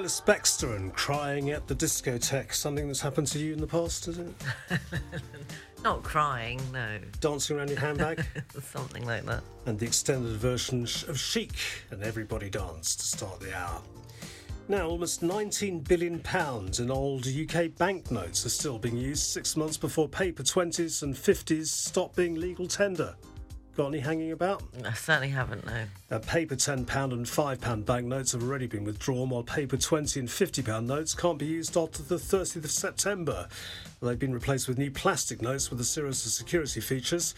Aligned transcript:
Fearless 0.00 0.20
Baxter 0.22 0.76
and 0.76 0.94
crying 0.94 1.50
at 1.50 1.66
the 1.66 1.74
discotheque. 1.74 2.54
Something 2.54 2.86
that's 2.86 3.02
happened 3.02 3.26
to 3.26 3.38
you 3.38 3.52
in 3.52 3.60
the 3.60 3.66
past, 3.66 4.08
is 4.08 4.16
it? 4.16 4.32
Not 5.84 6.02
crying, 6.02 6.58
no. 6.72 6.98
Dancing 7.20 7.58
around 7.58 7.68
your 7.68 7.80
handbag? 7.80 8.24
Something 8.62 9.04
like 9.04 9.26
that. 9.26 9.42
and 9.66 9.78
the 9.78 9.84
extended 9.84 10.38
version 10.38 10.84
of 10.84 11.18
Chic 11.18 11.52
and 11.90 12.02
Everybody 12.02 12.48
Dance 12.48 12.96
to 12.96 13.04
start 13.04 13.40
the 13.40 13.54
hour. 13.54 13.82
Now, 14.68 14.88
almost 14.88 15.20
£19 15.20 15.86
billion 15.86 16.22
in 16.78 16.90
old 16.90 17.26
UK 17.26 17.76
banknotes 17.76 18.46
are 18.46 18.48
still 18.48 18.78
being 18.78 18.96
used 18.96 19.24
six 19.24 19.54
months 19.54 19.76
before 19.76 20.08
paper 20.08 20.42
20s 20.42 21.02
and 21.02 21.14
50s 21.14 21.66
stop 21.66 22.16
being 22.16 22.36
legal 22.36 22.66
tender. 22.66 23.14
Got 23.76 23.86
any 23.86 24.00
hanging 24.00 24.32
about? 24.32 24.64
I 24.84 24.92
certainly 24.94 25.28
haven't, 25.28 25.64
no. 25.64 25.84
Uh, 26.10 26.18
paper 26.18 26.56
£10 26.56 26.78
and 27.12 27.24
£5 27.24 27.84
banknotes 27.86 28.32
have 28.32 28.42
already 28.42 28.66
been 28.66 28.82
withdrawn, 28.82 29.30
while 29.30 29.44
paper 29.44 29.76
£20 29.76 30.16
and 30.16 30.28
£50 30.28 30.84
notes 30.84 31.14
can't 31.14 31.38
be 31.38 31.46
used 31.46 31.76
after 31.76 32.02
the 32.02 32.16
30th 32.16 32.64
of 32.64 32.70
September. 32.70 33.48
They've 34.02 34.18
been 34.18 34.34
replaced 34.34 34.66
with 34.66 34.76
new 34.76 34.90
plastic 34.90 35.40
notes 35.40 35.70
with 35.70 35.80
a 35.80 35.84
series 35.84 36.26
of 36.26 36.32
security 36.32 36.80
features, 36.80 37.34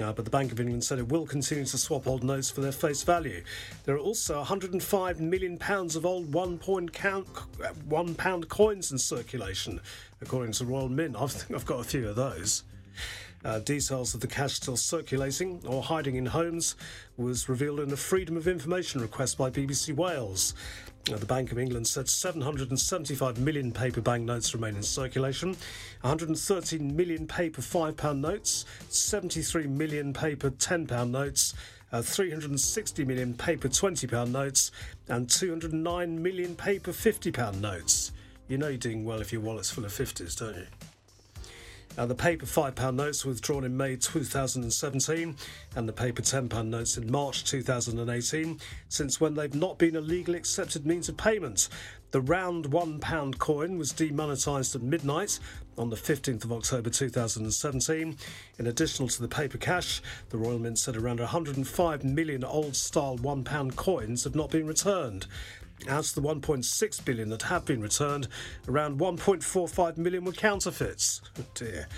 uh, 0.00 0.12
but 0.12 0.24
the 0.24 0.30
Bank 0.30 0.52
of 0.52 0.60
England 0.60 0.84
said 0.84 0.98
it 0.98 1.08
will 1.08 1.26
continue 1.26 1.66
to 1.66 1.78
swap 1.78 2.06
old 2.06 2.24
notes 2.24 2.50
for 2.50 2.62
their 2.62 2.72
face 2.72 3.02
value. 3.02 3.44
There 3.84 3.94
are 3.94 3.98
also 3.98 4.42
£105 4.42 5.20
million 5.20 5.58
of 5.60 6.06
old 6.06 6.32
one, 6.32 6.88
count, 6.88 7.28
uh, 7.62 7.68
one 7.86 8.14
pound 8.14 8.48
coins 8.48 8.90
in 8.90 8.98
circulation, 8.98 9.80
according 10.22 10.52
to 10.52 10.64
Royal 10.64 10.88
Mint. 10.88 11.14
I 11.14 11.26
think 11.26 11.54
I've 11.54 11.66
got 11.66 11.80
a 11.80 11.84
few 11.84 12.08
of 12.08 12.16
those. 12.16 12.62
Uh, 13.44 13.58
details 13.58 14.14
of 14.14 14.20
the 14.20 14.26
cash 14.26 14.54
still 14.54 14.76
circulating 14.76 15.60
or 15.66 15.82
hiding 15.82 16.16
in 16.16 16.24
homes 16.24 16.76
was 17.18 17.48
revealed 17.48 17.78
in 17.80 17.92
a 17.92 17.96
Freedom 17.96 18.38
of 18.38 18.48
Information 18.48 19.02
request 19.02 19.36
by 19.36 19.50
BBC 19.50 19.94
Wales. 19.94 20.54
Uh, 21.12 21.16
the 21.16 21.26
Bank 21.26 21.52
of 21.52 21.58
England 21.58 21.86
said 21.86 22.08
775 22.08 23.38
million 23.38 23.70
paper 23.70 24.00
banknotes 24.00 24.54
remain 24.54 24.76
in 24.76 24.82
circulation, 24.82 25.50
113 26.00 26.96
million 26.96 27.26
paper 27.26 27.60
£5 27.60 28.18
notes, 28.18 28.64
73 28.88 29.66
million 29.66 30.14
paper 30.14 30.50
£10 30.50 31.10
notes, 31.10 31.52
uh, 31.92 32.00
360 32.00 33.04
million 33.04 33.34
paper 33.34 33.68
£20 33.68 34.30
notes, 34.30 34.70
and 35.08 35.28
209 35.28 36.22
million 36.22 36.56
paper 36.56 36.92
£50 36.92 37.60
notes. 37.60 38.12
You 38.48 38.56
know 38.56 38.68
you're 38.68 38.78
doing 38.78 39.04
well 39.04 39.20
if 39.20 39.32
your 39.32 39.42
wallet's 39.42 39.70
full 39.70 39.84
of 39.84 39.92
50s, 39.92 40.38
don't 40.38 40.56
you? 40.56 40.66
The 41.96 42.14
paper 42.14 42.44
£5 42.44 42.94
notes 42.94 43.24
were 43.24 43.30
withdrawn 43.30 43.64
in 43.64 43.76
May 43.76 43.96
2017 43.96 45.36
and 45.76 45.88
the 45.88 45.92
paper 45.92 46.22
£10 46.22 46.66
notes 46.66 46.96
in 46.96 47.10
March 47.10 47.44
2018, 47.44 48.60
since 48.88 49.20
when 49.20 49.34
they've 49.34 49.54
not 49.54 49.78
been 49.78 49.96
a 49.96 50.00
legally 50.00 50.36
accepted 50.36 50.84
means 50.84 51.08
of 51.08 51.16
payment. 51.16 51.68
The 52.10 52.20
round 52.20 52.70
£1 52.70 53.38
coin 53.38 53.78
was 53.78 53.92
demonetised 53.92 54.74
at 54.74 54.82
midnight 54.82 55.38
on 55.78 55.88
the 55.88 55.96
15th 55.96 56.44
of 56.44 56.52
October 56.52 56.90
2017. 56.90 58.16
In 58.58 58.66
addition 58.66 59.08
to 59.08 59.22
the 59.22 59.28
paper 59.28 59.58
cash, 59.58 60.02
the 60.30 60.38
Royal 60.38 60.58
Mint 60.58 60.78
said 60.78 60.96
around 60.96 61.20
105 61.20 62.04
million 62.04 62.44
old 62.44 62.76
style 62.76 63.16
£1 63.16 63.76
coins 63.76 64.24
have 64.24 64.34
not 64.34 64.50
been 64.50 64.66
returned. 64.66 65.26
Out 65.88 66.08
of 66.08 66.14
the 66.14 66.22
1.6 66.22 67.04
billion 67.04 67.28
that 67.28 67.42
have 67.42 67.66
been 67.66 67.82
returned, 67.82 68.28
around 68.68 68.98
1.45 68.98 69.98
million 69.98 70.24
were 70.24 70.32
counterfeits. 70.32 71.20
Oh 71.38 71.44
dear. 71.54 71.88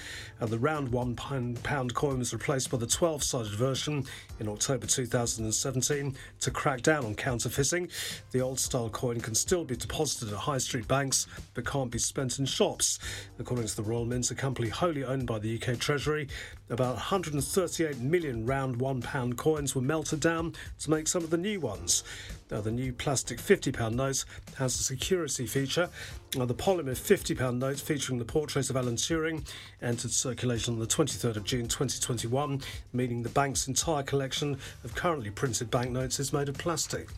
And 0.41 0.51
the 0.51 0.59
round 0.59 0.89
one 0.89 1.15
pound 1.15 1.95
coin 1.95 2.19
was 2.19 2.33
replaced 2.33 2.71
by 2.71 2.79
the 2.79 2.87
12 2.87 3.23
sided 3.23 3.53
version 3.53 4.05
in 4.41 4.49
October 4.49 4.87
2017 4.87 6.17
to 6.41 6.51
crack 6.51 6.83
down 6.83 7.05
on 7.05 7.15
counterfeiting. 7.15 7.89
The 8.33 8.41
old 8.41 8.59
style 8.59 8.89
coin 8.89 9.21
can 9.21 9.35
still 9.35 9.65
be 9.65 9.77
deposited 9.77 10.33
at 10.33 10.39
high 10.39 10.59
street 10.59 10.89
banks 10.89 11.27
but 11.55 11.67
can't 11.67 11.91
be 11.91 11.99
spent 11.99 12.39
in 12.39 12.47
shops. 12.47 12.99
According 13.39 13.67
to 13.67 13.77
the 13.77 13.83
Royal 13.83 14.05
Mint, 14.05 14.31
a 14.31 14.35
company 14.35 14.69
wholly 14.69 15.05
owned 15.05 15.27
by 15.27 15.39
the 15.39 15.55
UK 15.55 15.79
Treasury, 15.79 16.29
about 16.69 16.95
138 16.95 17.99
million 17.99 18.45
round 18.45 18.77
one 18.81 19.01
pound 19.01 19.37
coins 19.37 19.75
were 19.75 19.83
melted 19.83 20.21
down 20.21 20.55
to 20.81 20.91
make 20.91 21.07
some 21.07 21.23
of 21.23 21.31
the 21.31 21.37
new 21.37 21.61
ones. 21.61 22.03
Now, 22.51 22.61
the 22.61 22.71
new 22.71 22.93
plastic 22.93 23.39
£50 23.39 23.93
note 23.95 24.25
has 24.57 24.79
a 24.79 24.83
security 24.83 25.47
feature. 25.47 25.89
Now, 26.37 26.45
the 26.45 26.55
polymer 26.55 26.93
£50 26.93 27.59
note 27.59 27.79
featuring 27.79 28.19
the 28.19 28.25
portrait 28.25 28.71
of 28.71 28.77
Alan 28.77 28.97
Turing 28.97 29.49
entered 29.83 30.11
circulation 30.11 30.75
on 30.75 30.81
the 30.81 30.87
23rd 30.87 31.37
of 31.37 31.45
June 31.45 31.69
2021, 31.69 32.61
meaning 32.93 33.23
the 33.23 33.29
bank's 33.29 33.69
entire 33.69 34.03
collection 34.03 34.59
of 34.85 34.95
currently 34.95 35.31
printed 35.31 35.71
banknotes 35.71 36.19
is 36.19 36.33
made 36.33 36.49
of 36.49 36.59
plastic. 36.59 37.09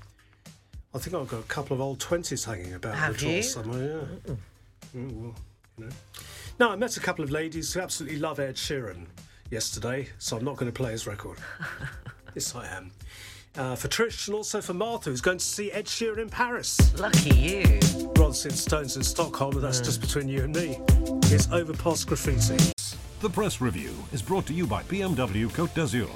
I 0.94 0.98
think 0.98 1.14
I've 1.14 1.28
got 1.28 1.40
a 1.40 1.44
couple 1.44 1.74
of 1.74 1.80
old 1.80 1.98
20s 1.98 2.46
hanging 2.46 2.74
about 2.74 2.92
in 2.94 2.98
Have 2.98 3.12
the 3.14 3.18
drawer 3.20 3.32
you? 3.32 3.42
somewhere, 3.42 4.08
yeah. 4.26 4.34
Mm, 4.96 5.12
well, 5.12 5.34
you 5.78 5.84
know. 5.84 5.90
Now, 6.58 6.70
I 6.70 6.76
met 6.76 6.96
a 6.96 7.00
couple 7.00 7.22
of 7.22 7.30
ladies 7.30 7.72
who 7.72 7.80
absolutely 7.80 8.18
love 8.18 8.40
Ed 8.40 8.56
Sheeran 8.56 9.06
yesterday, 9.50 10.08
so 10.18 10.36
I'm 10.36 10.44
not 10.44 10.56
going 10.56 10.70
to 10.70 10.76
play 10.76 10.92
his 10.92 11.06
record. 11.06 11.38
yes, 12.34 12.54
I 12.54 12.66
am. 12.66 12.90
Uh, 13.56 13.74
for 13.74 13.88
Trish 13.88 14.28
and 14.28 14.36
also 14.36 14.60
for 14.60 14.74
Martha, 14.74 15.10
who's 15.10 15.20
going 15.20 15.38
to 15.38 15.44
see 15.44 15.72
Ed 15.72 15.86
Sheeran 15.86 16.18
in 16.18 16.30
Paris. 16.30 16.96
Lucky 16.98 17.34
you. 17.34 17.80
Rather 18.16 18.34
see 18.34 18.50
the 18.50 18.56
Stones 18.56 18.96
in 18.96 19.02
Stockholm, 19.02 19.52
but 19.52 19.62
that's 19.62 19.80
just 19.80 20.00
between 20.00 20.28
you 20.28 20.44
and 20.44 20.54
me. 20.54 20.78
It's 21.34 21.50
overpass 21.50 22.04
graffiti. 22.04 22.72
The 23.20 23.30
press 23.30 23.60
review 23.60 23.94
is 24.12 24.22
brought 24.22 24.46
to 24.46 24.52
you 24.52 24.66
by 24.66 24.82
BMW 24.84 25.48
Côte 25.48 25.74
d'Azur. 25.74 26.08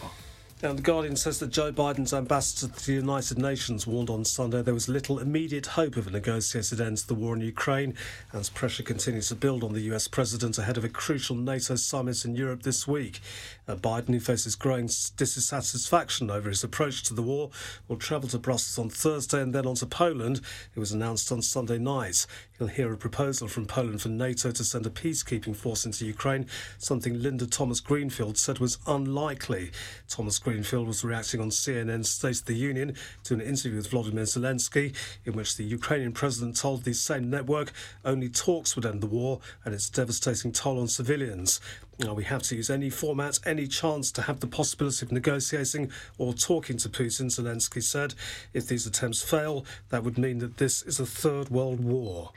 Now, 0.62 0.72
The 0.72 0.80
Guardian 0.80 1.16
says 1.16 1.40
that 1.40 1.50
Joe 1.50 1.72
Biden's 1.72 2.14
ambassador 2.14 2.72
to 2.72 2.86
the 2.86 2.92
United 2.92 3.36
Nations 3.36 3.84
warned 3.84 4.08
on 4.08 4.24
Sunday 4.24 4.62
there 4.62 4.72
was 4.72 4.88
little 4.88 5.18
immediate 5.18 5.66
hope 5.66 5.96
of 5.96 6.06
a 6.06 6.10
negotiated 6.10 6.80
end 6.80 6.98
to 6.98 7.08
the 7.08 7.16
war 7.16 7.34
in 7.34 7.40
Ukraine 7.40 7.94
as 8.32 8.48
pressure 8.48 8.84
continues 8.84 9.26
to 9.30 9.34
build 9.34 9.64
on 9.64 9.72
the 9.72 9.80
US 9.92 10.06
president 10.06 10.58
ahead 10.58 10.78
of 10.78 10.84
a 10.84 10.88
crucial 10.88 11.34
NATO 11.34 11.74
summit 11.74 12.24
in 12.24 12.36
Europe 12.36 12.62
this 12.62 12.86
week. 12.86 13.18
Uh, 13.66 13.74
Biden, 13.74 14.10
who 14.10 14.20
faces 14.20 14.54
growing 14.54 14.86
dissatisfaction 14.86 16.30
over 16.30 16.48
his 16.48 16.62
approach 16.62 17.02
to 17.04 17.14
the 17.14 17.22
war, 17.22 17.50
will 17.88 17.96
travel 17.96 18.28
to 18.28 18.38
Brussels 18.38 18.78
on 18.78 18.88
Thursday 18.88 19.42
and 19.42 19.52
then 19.52 19.66
on 19.66 19.74
to 19.74 19.86
Poland. 19.86 20.42
It 20.76 20.78
was 20.78 20.92
announced 20.92 21.32
on 21.32 21.42
Sunday 21.42 21.78
night. 21.78 22.24
He'll 22.56 22.68
hear 22.68 22.92
a 22.92 22.96
proposal 22.96 23.48
from 23.48 23.66
Poland 23.66 24.02
for 24.02 24.10
NATO 24.10 24.52
to 24.52 24.62
send 24.62 24.86
a 24.86 24.90
peacekeeping 24.90 25.56
force 25.56 25.84
into 25.84 26.06
Ukraine, 26.06 26.46
something 26.78 27.20
Linda 27.20 27.48
Thomas 27.48 27.80
Greenfield 27.80 28.38
said 28.38 28.60
was 28.60 28.78
unlikely. 28.86 29.72
Thomas 30.06 30.38
Greenfield 30.38 30.51
was 30.58 31.04
reacting 31.04 31.40
on 31.40 31.50
CNN's 31.50 32.10
State 32.10 32.40
of 32.40 32.44
the 32.44 32.54
Union 32.54 32.94
to 33.24 33.34
an 33.34 33.40
interview 33.40 33.76
with 33.76 33.90
Vladimir 33.90 34.24
Zelensky, 34.24 34.94
in 35.24 35.32
which 35.32 35.56
the 35.56 35.64
Ukrainian 35.64 36.12
president 36.12 36.56
told 36.56 36.84
the 36.84 36.92
same 36.92 37.30
network 37.30 37.72
only 38.04 38.28
talks 38.28 38.76
would 38.76 38.84
end 38.84 39.00
the 39.00 39.06
war 39.06 39.40
and 39.64 39.74
its 39.74 39.88
devastating 39.88 40.52
toll 40.52 40.78
on 40.80 40.88
civilians. 40.88 41.60
Now, 41.98 42.14
we 42.14 42.24
have 42.24 42.42
to 42.44 42.56
use 42.56 42.70
any 42.70 42.90
format, 42.90 43.38
any 43.46 43.66
chance 43.66 44.10
to 44.12 44.22
have 44.22 44.40
the 44.40 44.46
possibility 44.46 45.06
of 45.06 45.12
negotiating 45.12 45.90
or 46.18 46.32
talking 46.32 46.76
to 46.78 46.88
Putin, 46.88 47.26
Zelensky 47.26 47.82
said. 47.82 48.14
If 48.52 48.66
these 48.66 48.86
attempts 48.86 49.22
fail, 49.22 49.64
that 49.90 50.04
would 50.04 50.18
mean 50.18 50.38
that 50.38 50.58
this 50.58 50.82
is 50.82 51.00
a 51.00 51.06
third 51.06 51.48
world 51.48 51.80
war. 51.80 52.32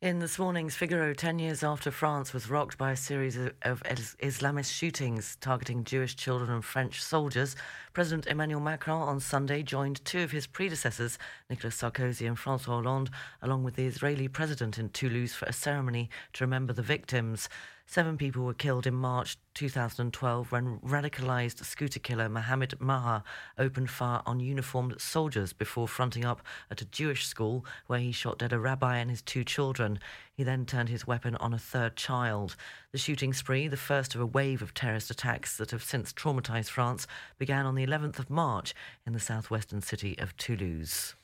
In 0.00 0.20
this 0.20 0.38
morning's 0.38 0.76
Figaro, 0.76 1.12
10 1.12 1.40
years 1.40 1.64
after 1.64 1.90
France 1.90 2.32
was 2.32 2.48
rocked 2.48 2.78
by 2.78 2.92
a 2.92 2.96
series 2.96 3.36
of, 3.36 3.82
Islamist 3.82 4.72
shootings 4.72 5.36
targeting 5.40 5.82
Jewish 5.82 6.14
children 6.14 6.50
and 6.50 6.64
French 6.64 7.02
soldiers, 7.02 7.56
President 7.94 8.28
Emmanuel 8.28 8.60
Macron 8.60 9.02
on 9.02 9.18
Sunday 9.18 9.64
joined 9.64 10.04
two 10.04 10.20
of 10.20 10.30
his 10.30 10.46
predecessors, 10.46 11.18
Nicolas 11.50 11.74
Sarkozy 11.74 12.28
and 12.28 12.38
Francois 12.38 12.74
Hollande, 12.74 13.10
along 13.42 13.64
with 13.64 13.74
the 13.74 13.86
Israeli 13.86 14.28
president 14.28 14.78
in 14.78 14.90
Toulouse 14.90 15.34
for 15.34 15.46
a 15.46 15.52
ceremony 15.52 16.10
to 16.34 16.44
remember 16.44 16.72
the 16.72 16.80
victims. 16.80 17.48
Seven 17.90 18.18
people 18.18 18.44
were 18.44 18.52
killed 18.52 18.86
in 18.86 18.92
March 18.92 19.38
2012 19.54 20.52
when 20.52 20.78
radicalized 20.80 21.64
scooter 21.64 21.98
killer 21.98 22.28
Mohammed 22.28 22.74
Merah 22.78 23.22
opened 23.56 23.88
fire 23.88 24.20
on 24.26 24.40
uniformed 24.40 25.00
soldiers 25.00 25.54
before 25.54 25.88
fronting 25.88 26.22
up 26.22 26.42
at 26.70 26.82
a 26.82 26.84
Jewish 26.84 27.26
school 27.26 27.64
where 27.86 27.98
he 27.98 28.12
shot 28.12 28.40
dead 28.40 28.52
a 28.52 28.58
rabbi 28.58 28.98
and 28.98 29.08
his 29.08 29.22
two 29.22 29.42
children. 29.42 29.98
He 30.34 30.44
then 30.44 30.66
turned 30.66 30.90
his 30.90 31.06
weapon 31.06 31.34
on 31.36 31.54
a 31.54 31.58
third 31.58 31.96
child. 31.96 32.56
The 32.92 32.98
shooting 32.98 33.32
spree, 33.32 33.68
the 33.68 33.78
first 33.78 34.14
of 34.14 34.20
a 34.20 34.26
wave 34.26 34.60
of 34.60 34.74
terrorist 34.74 35.10
attacks 35.10 35.56
that 35.56 35.70
have 35.70 35.82
since 35.82 36.12
traumatized 36.12 36.68
France, 36.68 37.06
began 37.38 37.64
on 37.64 37.74
the 37.74 37.86
11th 37.86 38.18
of 38.18 38.28
March 38.28 38.74
in 39.06 39.14
the 39.14 39.18
southwestern 39.18 39.80
city 39.80 40.14
of 40.18 40.36
Toulouse. 40.36 41.14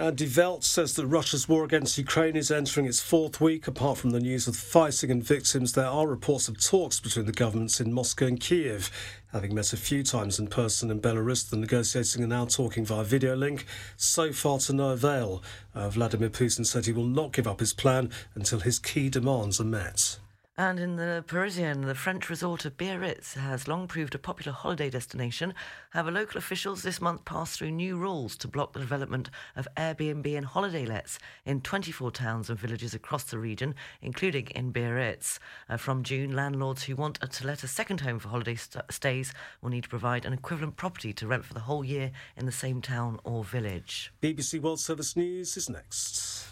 Uh, 0.00 0.12
Welt 0.34 0.64
says 0.64 0.94
that 0.94 1.06
Russia's 1.06 1.46
war 1.46 1.62
against 1.62 1.98
Ukraine 1.98 2.34
is 2.34 2.50
entering 2.50 2.86
its 2.86 3.00
fourth 3.00 3.38
week. 3.38 3.68
Apart 3.68 3.98
from 3.98 4.12
the 4.12 4.18
news 4.18 4.48
of 4.48 4.56
fighting 4.56 5.10
and 5.10 5.22
victims, 5.22 5.74
there 5.74 5.84
are 5.84 6.06
reports 6.06 6.48
of 6.48 6.58
talks 6.58 6.98
between 6.98 7.26
the 7.26 7.32
governments 7.32 7.82
in 7.82 7.92
Moscow 7.92 8.24
and 8.24 8.40
Kiev. 8.40 8.90
Having 9.30 9.54
met 9.54 9.74
a 9.74 9.76
few 9.76 10.02
times 10.02 10.38
in 10.38 10.46
person 10.46 10.90
in 10.90 11.02
Belarus, 11.02 11.50
the 11.50 11.58
negotiating 11.58 12.24
are 12.24 12.26
now 12.26 12.46
talking 12.46 12.86
via 12.86 13.04
video 13.04 13.36
link. 13.36 13.66
So 13.98 14.32
far 14.32 14.58
to 14.60 14.72
no 14.72 14.88
avail. 14.88 15.42
Uh, 15.74 15.90
Vladimir 15.90 16.30
Putin 16.30 16.64
said 16.64 16.86
he 16.86 16.92
will 16.92 17.04
not 17.04 17.34
give 17.34 17.46
up 17.46 17.60
his 17.60 17.74
plan 17.74 18.08
until 18.34 18.60
his 18.60 18.78
key 18.78 19.10
demands 19.10 19.60
are 19.60 19.64
met. 19.64 20.18
And 20.60 20.78
in 20.78 20.96
the 20.96 21.24
Parisian, 21.26 21.86
the 21.86 21.94
French 21.94 22.28
resort 22.28 22.66
of 22.66 22.76
Biarritz 22.76 23.32
has 23.32 23.66
long 23.66 23.88
proved 23.88 24.14
a 24.14 24.18
popular 24.18 24.52
holiday 24.52 24.90
destination. 24.90 25.54
However, 25.88 26.10
local 26.10 26.36
officials 26.36 26.82
this 26.82 27.00
month 27.00 27.24
passed 27.24 27.58
through 27.58 27.70
new 27.70 27.96
rules 27.96 28.36
to 28.36 28.46
block 28.46 28.74
the 28.74 28.78
development 28.78 29.30
of 29.56 29.66
Airbnb 29.78 30.36
and 30.36 30.44
holiday 30.44 30.84
lets 30.84 31.18
in 31.46 31.62
24 31.62 32.10
towns 32.10 32.50
and 32.50 32.58
villages 32.58 32.92
across 32.92 33.24
the 33.24 33.38
region, 33.38 33.74
including 34.02 34.48
in 34.48 34.70
Biarritz. 34.70 35.38
Uh, 35.66 35.78
from 35.78 36.02
June, 36.02 36.36
landlords 36.36 36.82
who 36.82 36.94
want 36.94 37.18
to 37.22 37.46
let 37.46 37.64
a 37.64 37.66
second 37.66 38.02
home 38.02 38.18
for 38.18 38.28
holiday 38.28 38.56
st- 38.56 38.84
stays 38.90 39.32
will 39.62 39.70
need 39.70 39.84
to 39.84 39.88
provide 39.88 40.26
an 40.26 40.34
equivalent 40.34 40.76
property 40.76 41.14
to 41.14 41.26
rent 41.26 41.46
for 41.46 41.54
the 41.54 41.60
whole 41.60 41.86
year 41.86 42.10
in 42.36 42.44
the 42.44 42.52
same 42.52 42.82
town 42.82 43.18
or 43.24 43.44
village. 43.44 44.12
BBC 44.22 44.60
World 44.60 44.80
Service 44.80 45.16
News 45.16 45.56
is 45.56 45.70
next. 45.70 46.48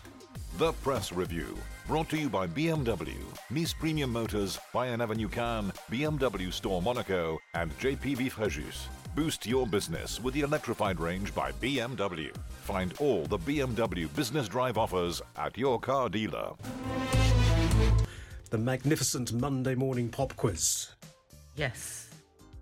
The 0.57 0.73
Press 0.73 1.13
Review, 1.13 1.57
brought 1.87 2.09
to 2.09 2.19
you 2.19 2.29
by 2.29 2.49
BMW, 2.49 3.15
Nice 3.49 3.73
Premium 3.73 4.13
Motors, 4.13 4.59
Bayern 4.75 5.01
Avenue 5.01 5.29
Cannes, 5.29 5.73
BMW 5.89 6.53
Store 6.53 6.83
Monaco, 6.83 7.39
and 7.55 7.71
JPV 7.79 8.33
Fréjus. 8.33 8.87
Boost 9.15 9.47
your 9.47 9.69
business 9.69 10.21
with 10.21 10.35
the 10.35 10.41
electrified 10.41 10.99
range 10.99 11.33
by 11.33 11.53
BMW. 11.53 12.35
Find 12.63 12.93
all 12.99 13.25
the 13.27 13.39
BMW 13.39 14.13
Business 14.17 14.49
Drive 14.49 14.79
offers 14.79 15.23
at 15.37 15.57
your 15.57 15.79
car 15.79 16.09
dealer. 16.09 16.55
The 18.51 18.59
magnificent 18.59 19.33
Monday 19.33 19.77
morning 19.77 20.09
pop 20.09 20.35
quiz. 20.35 20.89
Yes. 21.55 22.09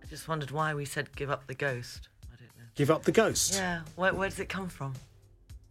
I 0.03 0.07
just 0.07 0.29
wondered 0.29 0.51
why 0.51 0.75
we 0.75 0.85
said 0.85 1.15
give 1.17 1.31
up 1.31 1.47
the 1.47 1.55
ghost. 1.55 2.09
I 2.25 2.37
don't 2.37 2.49
know. 2.59 2.65
Give 2.75 2.91
up 2.91 3.05
the 3.05 3.13
ghost. 3.13 3.55
Yeah, 3.55 3.81
where, 3.95 4.13
where 4.13 4.29
does 4.29 4.39
it 4.39 4.51
come 4.51 4.69
from? 4.69 4.93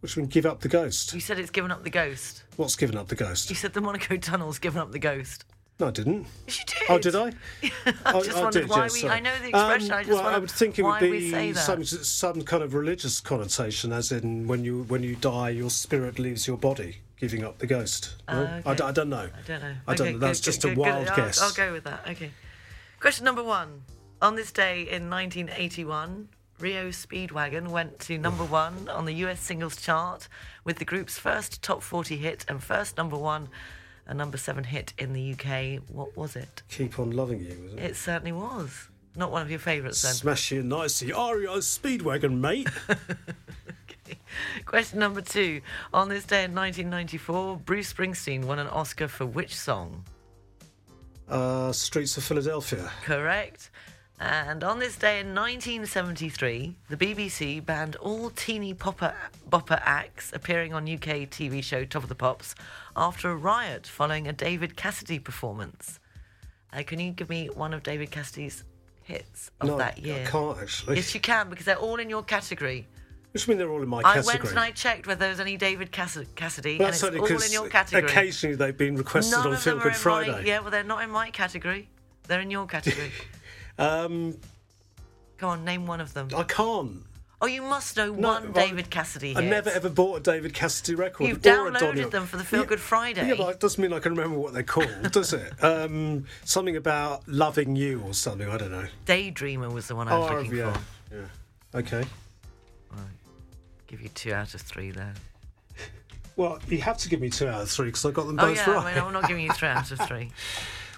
Which 0.06 0.16
means 0.16 0.28
give 0.32 0.46
up 0.46 0.60
the 0.60 0.68
ghost. 0.68 1.12
You 1.14 1.18
said 1.20 1.36
it's 1.40 1.50
given 1.50 1.72
up 1.72 1.82
the 1.82 1.90
ghost. 1.90 2.44
What's 2.54 2.76
given 2.76 2.96
up 2.96 3.08
the 3.08 3.16
ghost? 3.16 3.50
You 3.50 3.56
said 3.56 3.72
the 3.72 3.80
Monaco 3.80 4.16
tunnel's 4.16 4.60
given 4.60 4.80
up 4.80 4.92
the 4.92 5.00
ghost. 5.00 5.44
No, 5.80 5.88
I 5.88 5.90
didn't. 5.90 6.28
Yes, 6.46 6.60
you 6.60 6.64
did. 6.64 6.76
Oh, 6.88 6.98
did 7.00 7.16
I? 7.16 7.32
I 8.06 8.20
just 8.22 8.36
I 8.36 8.40
wondered 8.44 8.60
did, 8.60 8.70
why 8.70 8.84
yes, 8.84 8.92
we. 8.92 9.00
sorry. 9.00 9.12
I 9.14 9.18
know 9.18 9.32
the 9.42 9.48
expression. 9.48 9.90
Um, 9.90 9.98
I 9.98 10.02
just 10.04 10.12
well, 10.12 10.20
I 10.20 10.24
wondered 10.26 10.40
would 10.42 10.50
think 10.52 10.78
it 10.78 10.82
would 10.84 11.00
be 11.00 11.54
some 11.54 11.82
some 11.82 12.42
kind 12.42 12.62
of 12.62 12.72
religious 12.74 13.18
connotation, 13.20 13.92
as 13.92 14.12
in 14.12 14.46
when 14.46 14.62
you 14.62 14.84
when 14.84 15.02
you 15.02 15.16
die, 15.16 15.48
your 15.48 15.70
spirit 15.70 16.20
leaves 16.20 16.46
your 16.46 16.56
body, 16.56 16.98
giving 17.18 17.42
up 17.42 17.58
the 17.58 17.66
ghost. 17.66 18.14
No? 18.28 18.44
I, 18.64 18.70
okay. 18.70 18.74
d- 18.76 18.84
I 18.84 18.92
don't 18.92 19.08
know. 19.08 19.16
I 19.28 19.42
don't 19.44 19.60
know. 19.60 19.74
I 19.88 19.94
don't 19.96 20.06
Okay, 20.06 20.12
know. 20.12 20.18
That's 20.20 20.38
good, 20.38 20.44
just 20.44 20.62
good, 20.62 20.70
a 20.70 20.74
good, 20.76 20.84
good. 20.84 20.90
wild 20.92 21.08
I'll- 21.08 21.16
guess. 21.16 21.42
I'll 21.42 21.52
go 21.66 21.72
with 21.72 21.82
that. 21.82 22.06
Okay. 22.10 22.30
Question 23.00 23.24
number 23.24 23.42
one. 23.42 23.82
On 24.22 24.36
this 24.36 24.52
day 24.52 24.82
in 24.82 25.10
1981, 25.10 26.28
REO 26.58 26.88
Speedwagon 26.88 27.68
went 27.68 27.98
to 28.00 28.16
number 28.18 28.44
one 28.44 28.88
on 28.88 29.04
the 29.04 29.12
US 29.26 29.40
singles 29.40 29.76
chart 29.76 30.28
with 30.64 30.78
the 30.78 30.84
group's 30.84 31.18
first 31.18 31.62
top 31.62 31.82
40 31.82 32.16
hit 32.16 32.44
and 32.48 32.62
first 32.62 32.96
number 32.96 33.16
one, 33.16 33.48
a 34.06 34.14
number 34.14 34.38
seven 34.38 34.64
hit 34.64 34.92
in 34.98 35.12
the 35.12 35.32
UK. 35.34 35.82
What 35.88 36.16
was 36.16 36.34
it? 36.36 36.62
Keep 36.70 36.98
on 36.98 37.10
loving 37.10 37.40
you, 37.40 37.58
was 37.62 37.74
it? 37.74 37.78
It 37.80 37.96
certainly 37.96 38.32
was. 38.32 38.88
Not 39.14 39.32
one 39.32 39.42
of 39.42 39.50
your 39.50 39.58
favourites 39.58 40.02
then. 40.02 40.14
Smash 40.14 40.50
you 40.52 40.62
nicely. 40.62 41.08
REO 41.08 41.58
Speedwagon, 41.58 42.38
mate. 42.38 42.68
Question 44.66 44.98
number 44.98 45.20
two. 45.22 45.60
On 45.92 46.08
this 46.08 46.24
day 46.24 46.44
in 46.44 46.54
1994, 46.54 47.56
Bruce 47.58 47.92
Springsteen 47.92 48.44
won 48.44 48.58
an 48.58 48.66
Oscar 48.68 49.08
for 49.08 49.26
which 49.26 49.54
song? 49.56 50.04
uh, 51.28 51.72
Streets 51.72 52.16
of 52.16 52.24
Philadelphia. 52.24 52.90
Correct. 53.04 53.70
And 54.18 54.64
on 54.64 54.78
this 54.78 54.96
day 54.96 55.20
in 55.20 55.34
1973, 55.34 56.74
the 56.88 56.96
BBC 56.96 57.64
banned 57.64 57.96
all 57.96 58.30
teeny 58.30 58.72
popper, 58.72 59.14
bopper 59.50 59.80
acts 59.84 60.32
appearing 60.32 60.72
on 60.72 60.84
UK 60.84 61.28
TV 61.28 61.62
show 61.62 61.84
Top 61.84 62.02
of 62.02 62.08
the 62.08 62.14
Pops 62.14 62.54
after 62.96 63.30
a 63.30 63.36
riot 63.36 63.86
following 63.86 64.26
a 64.26 64.32
David 64.32 64.74
Cassidy 64.74 65.18
performance. 65.18 66.00
Uh, 66.72 66.82
can 66.82 66.98
you 66.98 67.12
give 67.12 67.28
me 67.28 67.48
one 67.48 67.74
of 67.74 67.82
David 67.82 68.10
Cassidy's 68.10 68.64
hits 69.02 69.50
of 69.60 69.68
no, 69.68 69.76
that 69.76 69.98
year? 69.98 70.24
I 70.26 70.30
can't 70.30 70.58
actually. 70.58 70.96
Yes, 70.96 71.14
you 71.14 71.20
can 71.20 71.50
because 71.50 71.66
they're 71.66 71.76
all 71.76 72.00
in 72.00 72.08
your 72.08 72.22
category. 72.22 72.86
Which 73.32 73.46
mean 73.48 73.58
they're 73.58 73.70
all 73.70 73.82
in 73.82 73.88
my 73.88 73.98
I 73.98 74.14
category. 74.14 74.32
I 74.32 74.38
went 74.38 74.50
and 74.50 74.58
I 74.58 74.70
checked 74.70 75.06
whether 75.06 75.20
there 75.20 75.28
was 75.28 75.40
any 75.40 75.58
David 75.58 75.92
Cassidy, 75.92 76.78
Well, 76.78 76.86
and 76.86 76.94
it's 76.94 77.02
all 77.04 77.42
in 77.42 77.52
your 77.52 77.68
category. 77.68 78.10
Occasionally 78.10 78.56
they've 78.56 78.76
been 78.76 78.96
requested 78.96 79.32
None 79.36 79.48
on 79.48 79.56
Feel 79.58 79.78
Good 79.78 79.94
Friday. 79.94 80.32
My, 80.32 80.40
yeah, 80.40 80.60
well, 80.60 80.70
they're 80.70 80.82
not 80.82 81.02
in 81.02 81.10
my 81.10 81.30
category. 81.30 81.90
They're 82.28 82.40
in 82.40 82.50
your 82.50 82.66
category. 82.66 83.12
Um, 83.78 84.38
Come 85.38 85.50
on, 85.50 85.64
name 85.64 85.86
one 85.86 86.00
of 86.00 86.14
them. 86.14 86.28
I 86.34 86.44
can't. 86.44 87.02
Oh, 87.42 87.46
you 87.46 87.60
must 87.60 87.98
know 87.98 88.06
No, 88.14 88.28
one 88.28 88.52
well, 88.52 88.66
David 88.66 88.88
Cassidy 88.88 89.36
I 89.36 89.42
never 89.42 89.68
ever 89.68 89.90
bought 89.90 90.16
a 90.16 90.20
David 90.20 90.54
Cassidy 90.54 90.94
record. 90.94 91.28
You've 91.28 91.44
or 91.44 91.68
a 91.68 91.70
downloaded 91.70 91.80
Donny- 91.80 92.04
them 92.04 92.26
for 92.26 92.38
the 92.38 92.44
Feel 92.44 92.64
Good 92.64 92.80
Friday. 92.80 93.28
Yeah, 93.28 93.34
but 93.34 93.50
it 93.50 93.60
doesn't 93.60 93.80
mean 93.80 93.92
I 93.92 93.98
can 93.98 94.14
remember 94.14 94.38
what 94.38 94.54
they're 94.54 94.62
called, 94.62 94.88
does 95.12 95.34
it? 95.34 95.62
Um, 95.62 96.24
something 96.44 96.76
about 96.76 97.28
loving 97.28 97.76
you 97.76 98.00
or 98.06 98.14
something. 98.14 98.48
I 98.48 98.56
don't 98.56 98.70
know. 98.70 98.86
Daydreamer 99.04 99.70
was 99.70 99.86
the 99.88 99.96
one 99.96 100.08
I 100.08 100.16
was 100.18 100.30
oh, 100.30 100.34
looking 100.36 100.56
yeah, 100.56 100.72
for. 100.72 101.14
yeah. 101.14 101.78
Okay. 101.78 102.04
Give 103.86 104.00
you 104.00 104.08
two 104.08 104.32
out 104.32 104.52
of 104.52 104.60
three 104.62 104.90
there. 104.90 105.14
Well, 106.34 106.58
you 106.68 106.78
have 106.78 106.98
to 106.98 107.08
give 107.08 107.20
me 107.20 107.30
two 107.30 107.48
out 107.48 107.62
of 107.62 107.70
three 107.70 107.86
because 107.86 108.04
I 108.04 108.10
got 108.10 108.26
them 108.26 108.38
Oh 108.38 108.46
both 108.46 108.56
yeah, 108.56 108.70
right. 108.72 108.84
I 108.84 108.94
mean, 108.94 109.04
I'm 109.04 109.12
not 109.12 109.28
giving 109.28 109.44
you 109.44 109.52
three 109.52 109.68
out 109.68 109.90
of 109.90 110.00
three. 110.00 110.30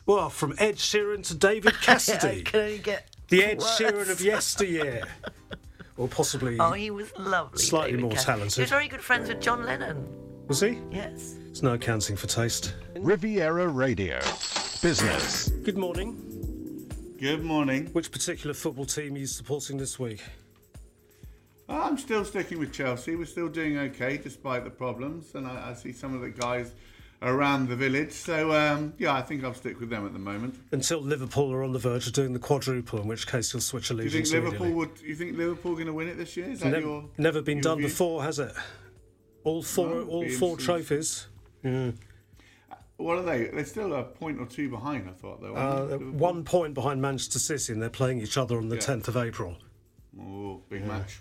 Well, 0.08 0.30
from 0.30 0.54
Ed 0.56 0.76
Sheeran 0.76 1.22
to 1.28 1.34
David 1.34 1.74
Cassidy, 1.82 2.42
can 2.42 2.60
only 2.60 2.78
get 2.78 3.14
the 3.28 3.44
Ed 3.44 3.58
worse. 3.58 3.78
Sheeran 3.78 4.10
of 4.10 4.20
yesteryear, 4.22 5.04
or 5.98 6.08
possibly 6.08 6.56
Oh, 6.58 6.72
he 6.72 6.90
was 6.90 7.12
lovely. 7.18 7.58
Slightly 7.58 7.90
David 7.92 8.02
more 8.02 8.10
Cassidy. 8.12 8.24
talented. 8.32 8.54
He 8.54 8.60
was 8.62 8.70
very 8.70 8.88
good 8.88 9.02
friends 9.02 9.28
with 9.28 9.40
John 9.42 9.66
Lennon. 9.66 10.08
was 10.46 10.60
he? 10.60 10.78
Yes. 10.90 11.34
It's 11.50 11.62
no 11.62 11.74
accounting 11.74 12.16
for 12.16 12.26
taste. 12.26 12.74
Riviera 12.96 13.68
Radio. 13.68 14.18
Business. 14.80 15.50
Good 15.62 15.76
morning. 15.76 16.86
Good 17.20 17.44
morning. 17.44 17.88
Which 17.92 18.10
particular 18.10 18.54
football 18.54 18.86
team 18.86 19.14
are 19.14 19.18
you 19.18 19.26
supporting 19.26 19.76
this 19.76 19.98
week? 19.98 20.22
I'm 21.68 21.98
still 21.98 22.24
sticking 22.24 22.58
with 22.60 22.72
Chelsea. 22.72 23.14
We're 23.14 23.26
still 23.26 23.48
doing 23.48 23.76
okay 23.76 24.16
despite 24.16 24.64
the 24.64 24.70
problems, 24.70 25.34
and 25.34 25.46
I, 25.46 25.70
I 25.70 25.74
see 25.74 25.92
some 25.92 26.14
of 26.14 26.22
the 26.22 26.30
guys 26.30 26.72
around 27.22 27.68
the 27.68 27.76
village. 27.76 28.12
So 28.12 28.52
um, 28.52 28.94
yeah, 28.98 29.14
I 29.14 29.22
think 29.22 29.44
I'll 29.44 29.54
stick 29.54 29.80
with 29.80 29.90
them 29.90 30.06
at 30.06 30.12
the 30.12 30.18
moment. 30.18 30.54
Until 30.72 31.00
Liverpool 31.00 31.52
are 31.52 31.62
on 31.64 31.72
the 31.72 31.78
verge 31.78 32.06
of 32.06 32.12
doing 32.12 32.32
the 32.32 32.38
quadruple, 32.38 33.00
in 33.00 33.08
which 33.08 33.26
case 33.26 33.52
you'll 33.52 33.60
switch 33.60 33.90
allegiance. 33.90 34.30
Do 34.30 34.36
you 34.36 34.42
allegiance 34.42 34.58
think 34.60 34.62
Liverpool 34.62 34.66
immediately. 34.66 35.02
would? 35.04 35.08
You 35.08 35.14
think 35.16 35.36
Liverpool 35.38 35.72
going 35.74 35.86
to 35.86 35.92
win 35.92 36.08
it 36.08 36.16
this 36.16 36.36
year? 36.36 36.50
Is 36.50 36.60
that 36.60 36.70
Nev- 36.70 36.82
your 36.82 37.04
never 37.18 37.42
been 37.42 37.58
your 37.58 37.62
done 37.62 37.78
view? 37.78 37.86
before, 37.88 38.22
has 38.22 38.38
it? 38.38 38.52
All 39.44 39.62
four, 39.62 39.86
No, 39.88 40.02
all 40.08 40.28
four 40.30 40.56
trophies. 40.56 41.26
Yeah. 41.62 41.92
What 42.96 43.18
are 43.18 43.22
they? 43.22 43.44
They're 43.46 43.64
still 43.64 43.92
a 43.94 44.02
point 44.02 44.40
or 44.40 44.46
two 44.46 44.68
behind. 44.68 45.08
I 45.08 45.12
thought 45.12 45.40
though. 45.40 45.54
Uh, 45.54 45.84
they, 45.86 45.92
Liverpool? 45.92 46.12
one 46.12 46.44
point 46.44 46.74
behind 46.74 47.00
Manchester 47.00 47.38
City, 47.38 47.72
and 47.72 47.80
they're 47.80 47.88
playing 47.90 48.20
each 48.20 48.36
other 48.36 48.58
on 48.58 48.68
the 48.68 48.74
Yeah. 48.76 48.82
10th 48.82 49.08
of 49.08 49.16
April. 49.16 49.56
Oh, 50.20 50.60
big 50.68 50.84
match. 50.84 51.20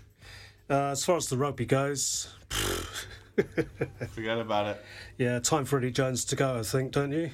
Uh, 0.68 0.90
as 0.90 1.04
far 1.04 1.16
as 1.16 1.28
the 1.28 1.36
rugby 1.36 1.64
goes, 1.66 2.28
Forget 4.10 4.38
about 4.38 4.66
it. 4.66 4.84
yeah, 5.16 5.38
time 5.38 5.64
for 5.64 5.78
Eddie 5.78 5.90
Jones 5.90 6.24
to 6.26 6.36
go, 6.36 6.58
I 6.58 6.62
think, 6.62 6.92
don't 6.92 7.12
you? 7.12 7.30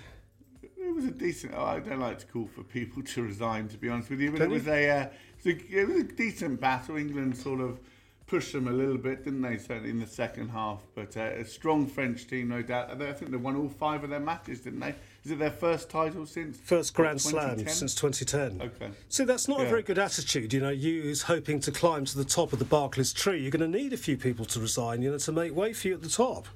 It 0.62 0.94
was 0.94 1.06
a 1.06 1.10
decent. 1.10 1.54
Oh, 1.56 1.64
I 1.64 1.80
don't 1.80 2.00
like 2.00 2.18
to 2.20 2.26
call 2.26 2.46
for 2.46 2.62
people 2.62 3.02
to 3.02 3.22
resign, 3.22 3.68
to 3.68 3.78
be 3.78 3.88
honest 3.88 4.10
with 4.10 4.20
you, 4.20 4.30
but 4.30 4.40
Don't 4.40 4.50
it 4.50 4.54
was 4.54 4.68
a, 4.68 4.90
uh, 4.90 5.02
it 5.04 5.10
was 5.44 5.46
a 5.46 5.80
it 5.80 5.88
was 5.88 5.96
a 5.98 6.02
decent 6.04 6.60
battle. 6.60 6.96
England 6.96 7.36
sort 7.36 7.60
of 7.60 7.80
pushed 8.26 8.52
them 8.52 8.68
a 8.68 8.72
little 8.72 8.98
bit, 8.98 9.24
didn't 9.24 9.42
they? 9.42 9.56
Certainly 9.56 9.90
in 9.90 10.00
the 10.00 10.06
second 10.06 10.50
half, 10.50 10.82
but 10.94 11.16
uh, 11.16 11.20
a 11.20 11.44
strong 11.44 11.86
French 11.86 12.26
team, 12.26 12.48
no 12.48 12.62
doubt. 12.62 13.00
I 13.02 13.12
think 13.12 13.30
they 13.30 13.36
won 13.36 13.56
all 13.56 13.68
five 13.68 14.04
of 14.04 14.10
their 14.10 14.20
matches, 14.20 14.60
didn't 14.60 14.80
they? 14.80 14.94
Is 15.24 15.30
it 15.30 15.38
their 15.38 15.50
first 15.50 15.88
title 15.88 16.26
since 16.26 16.58
First 16.58 16.92
Grand 16.92 17.18
Slam 17.18 17.66
since 17.66 17.94
2010. 17.94 18.60
Okay. 18.68 18.92
See, 19.08 19.24
that's 19.24 19.48
not 19.48 19.60
a 19.60 19.64
very 19.64 19.82
good 19.82 19.98
attitude. 19.98 20.52
You 20.52 20.60
know, 20.60 20.68
you 20.68 21.00
who's 21.00 21.22
hoping 21.22 21.60
to 21.60 21.72
climb 21.72 22.04
to 22.04 22.18
the 22.18 22.26
top 22.26 22.52
of 22.52 22.58
the 22.58 22.66
Barclays 22.66 23.12
tree, 23.14 23.40
you're 23.40 23.50
going 23.50 23.72
to 23.72 23.78
need 23.78 23.94
a 23.94 23.96
few 23.96 24.18
people 24.18 24.44
to 24.44 24.60
resign, 24.60 25.00
you 25.00 25.10
know, 25.10 25.16
to 25.16 25.32
make 25.32 25.54
way 25.54 25.72
for 25.72 25.88
you 25.88 25.94
at 25.94 26.02
the 26.02 26.10
top. 26.10 26.46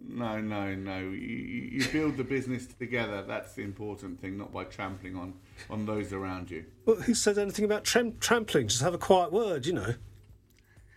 No, 0.00 0.40
no, 0.40 0.74
no. 0.74 1.00
You, 1.00 1.10
you 1.10 1.80
you 1.80 1.88
build 1.88 2.16
the 2.16 2.24
business 2.24 2.66
together. 2.66 3.22
That's 3.22 3.52
the 3.54 3.62
important 3.62 4.20
thing, 4.20 4.38
not 4.38 4.52
by 4.54 4.64
trampling 4.64 5.16
on 5.16 5.34
on 5.68 5.84
those 5.84 6.12
around 6.14 6.50
you. 6.50 6.64
Well, 6.86 6.96
who 6.96 7.12
said 7.12 7.36
anything 7.36 7.66
about 7.66 7.84
tram- 7.84 8.16
trampling? 8.20 8.68
Just 8.68 8.80
have 8.80 8.94
a 8.94 8.98
quiet 8.98 9.32
word, 9.32 9.66
you 9.66 9.74
know. 9.74 9.94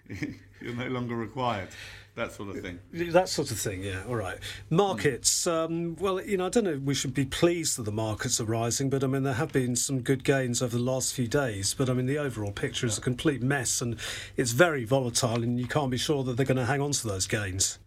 You're 0.62 0.76
no 0.76 0.88
longer 0.88 1.16
required. 1.16 1.70
That 2.16 2.34
sort 2.34 2.50
of 2.50 2.62
thing. 2.62 2.80
That 2.92 3.30
sort 3.30 3.52
of 3.52 3.60
thing, 3.60 3.84
yeah. 3.84 4.04
All 4.06 4.16
right. 4.16 4.38
Markets. 4.70 5.48
Um, 5.48 5.96
well, 5.96 6.22
you 6.22 6.36
know, 6.36 6.48
I 6.48 6.50
don't 6.50 6.66
know. 6.66 6.72
if 6.72 6.82
We 6.82 6.94
should 6.94 7.14
be 7.14 7.24
pleased 7.24 7.78
that 7.78 7.84
the 7.84 7.92
markets 7.92 8.42
are 8.42 8.46
rising, 8.46 8.90
but 8.90 9.02
I 9.02 9.08
mean, 9.08 9.24
there 9.24 9.34
have 9.34 9.54
been 9.54 9.78
some 9.78 10.02
good 10.02 10.26
gains 10.26 10.62
over 10.62 10.76
the 10.76 10.84
last 10.84 11.14
few 11.14 11.28
days. 11.28 11.74
But 11.74 11.90
I 11.90 11.94
mean, 11.94 12.08
the 12.08 12.18
overall 12.18 12.52
picture 12.52 12.86
is 12.86 12.98
a 12.98 13.02
complete 13.02 13.42
mess, 13.42 13.82
and 13.82 13.96
it's 14.36 14.52
very 14.52 14.84
volatile, 14.84 15.42
and 15.42 15.58
you 15.58 15.68
can't 15.68 15.90
be 15.90 15.98
sure 15.98 16.24
that 16.26 16.36
they're 16.36 16.46
going 16.46 16.58
to 16.58 16.66
hang 16.66 16.82
on 16.82 16.92
to 16.92 17.08
those 17.08 17.28
gains. 17.28 17.80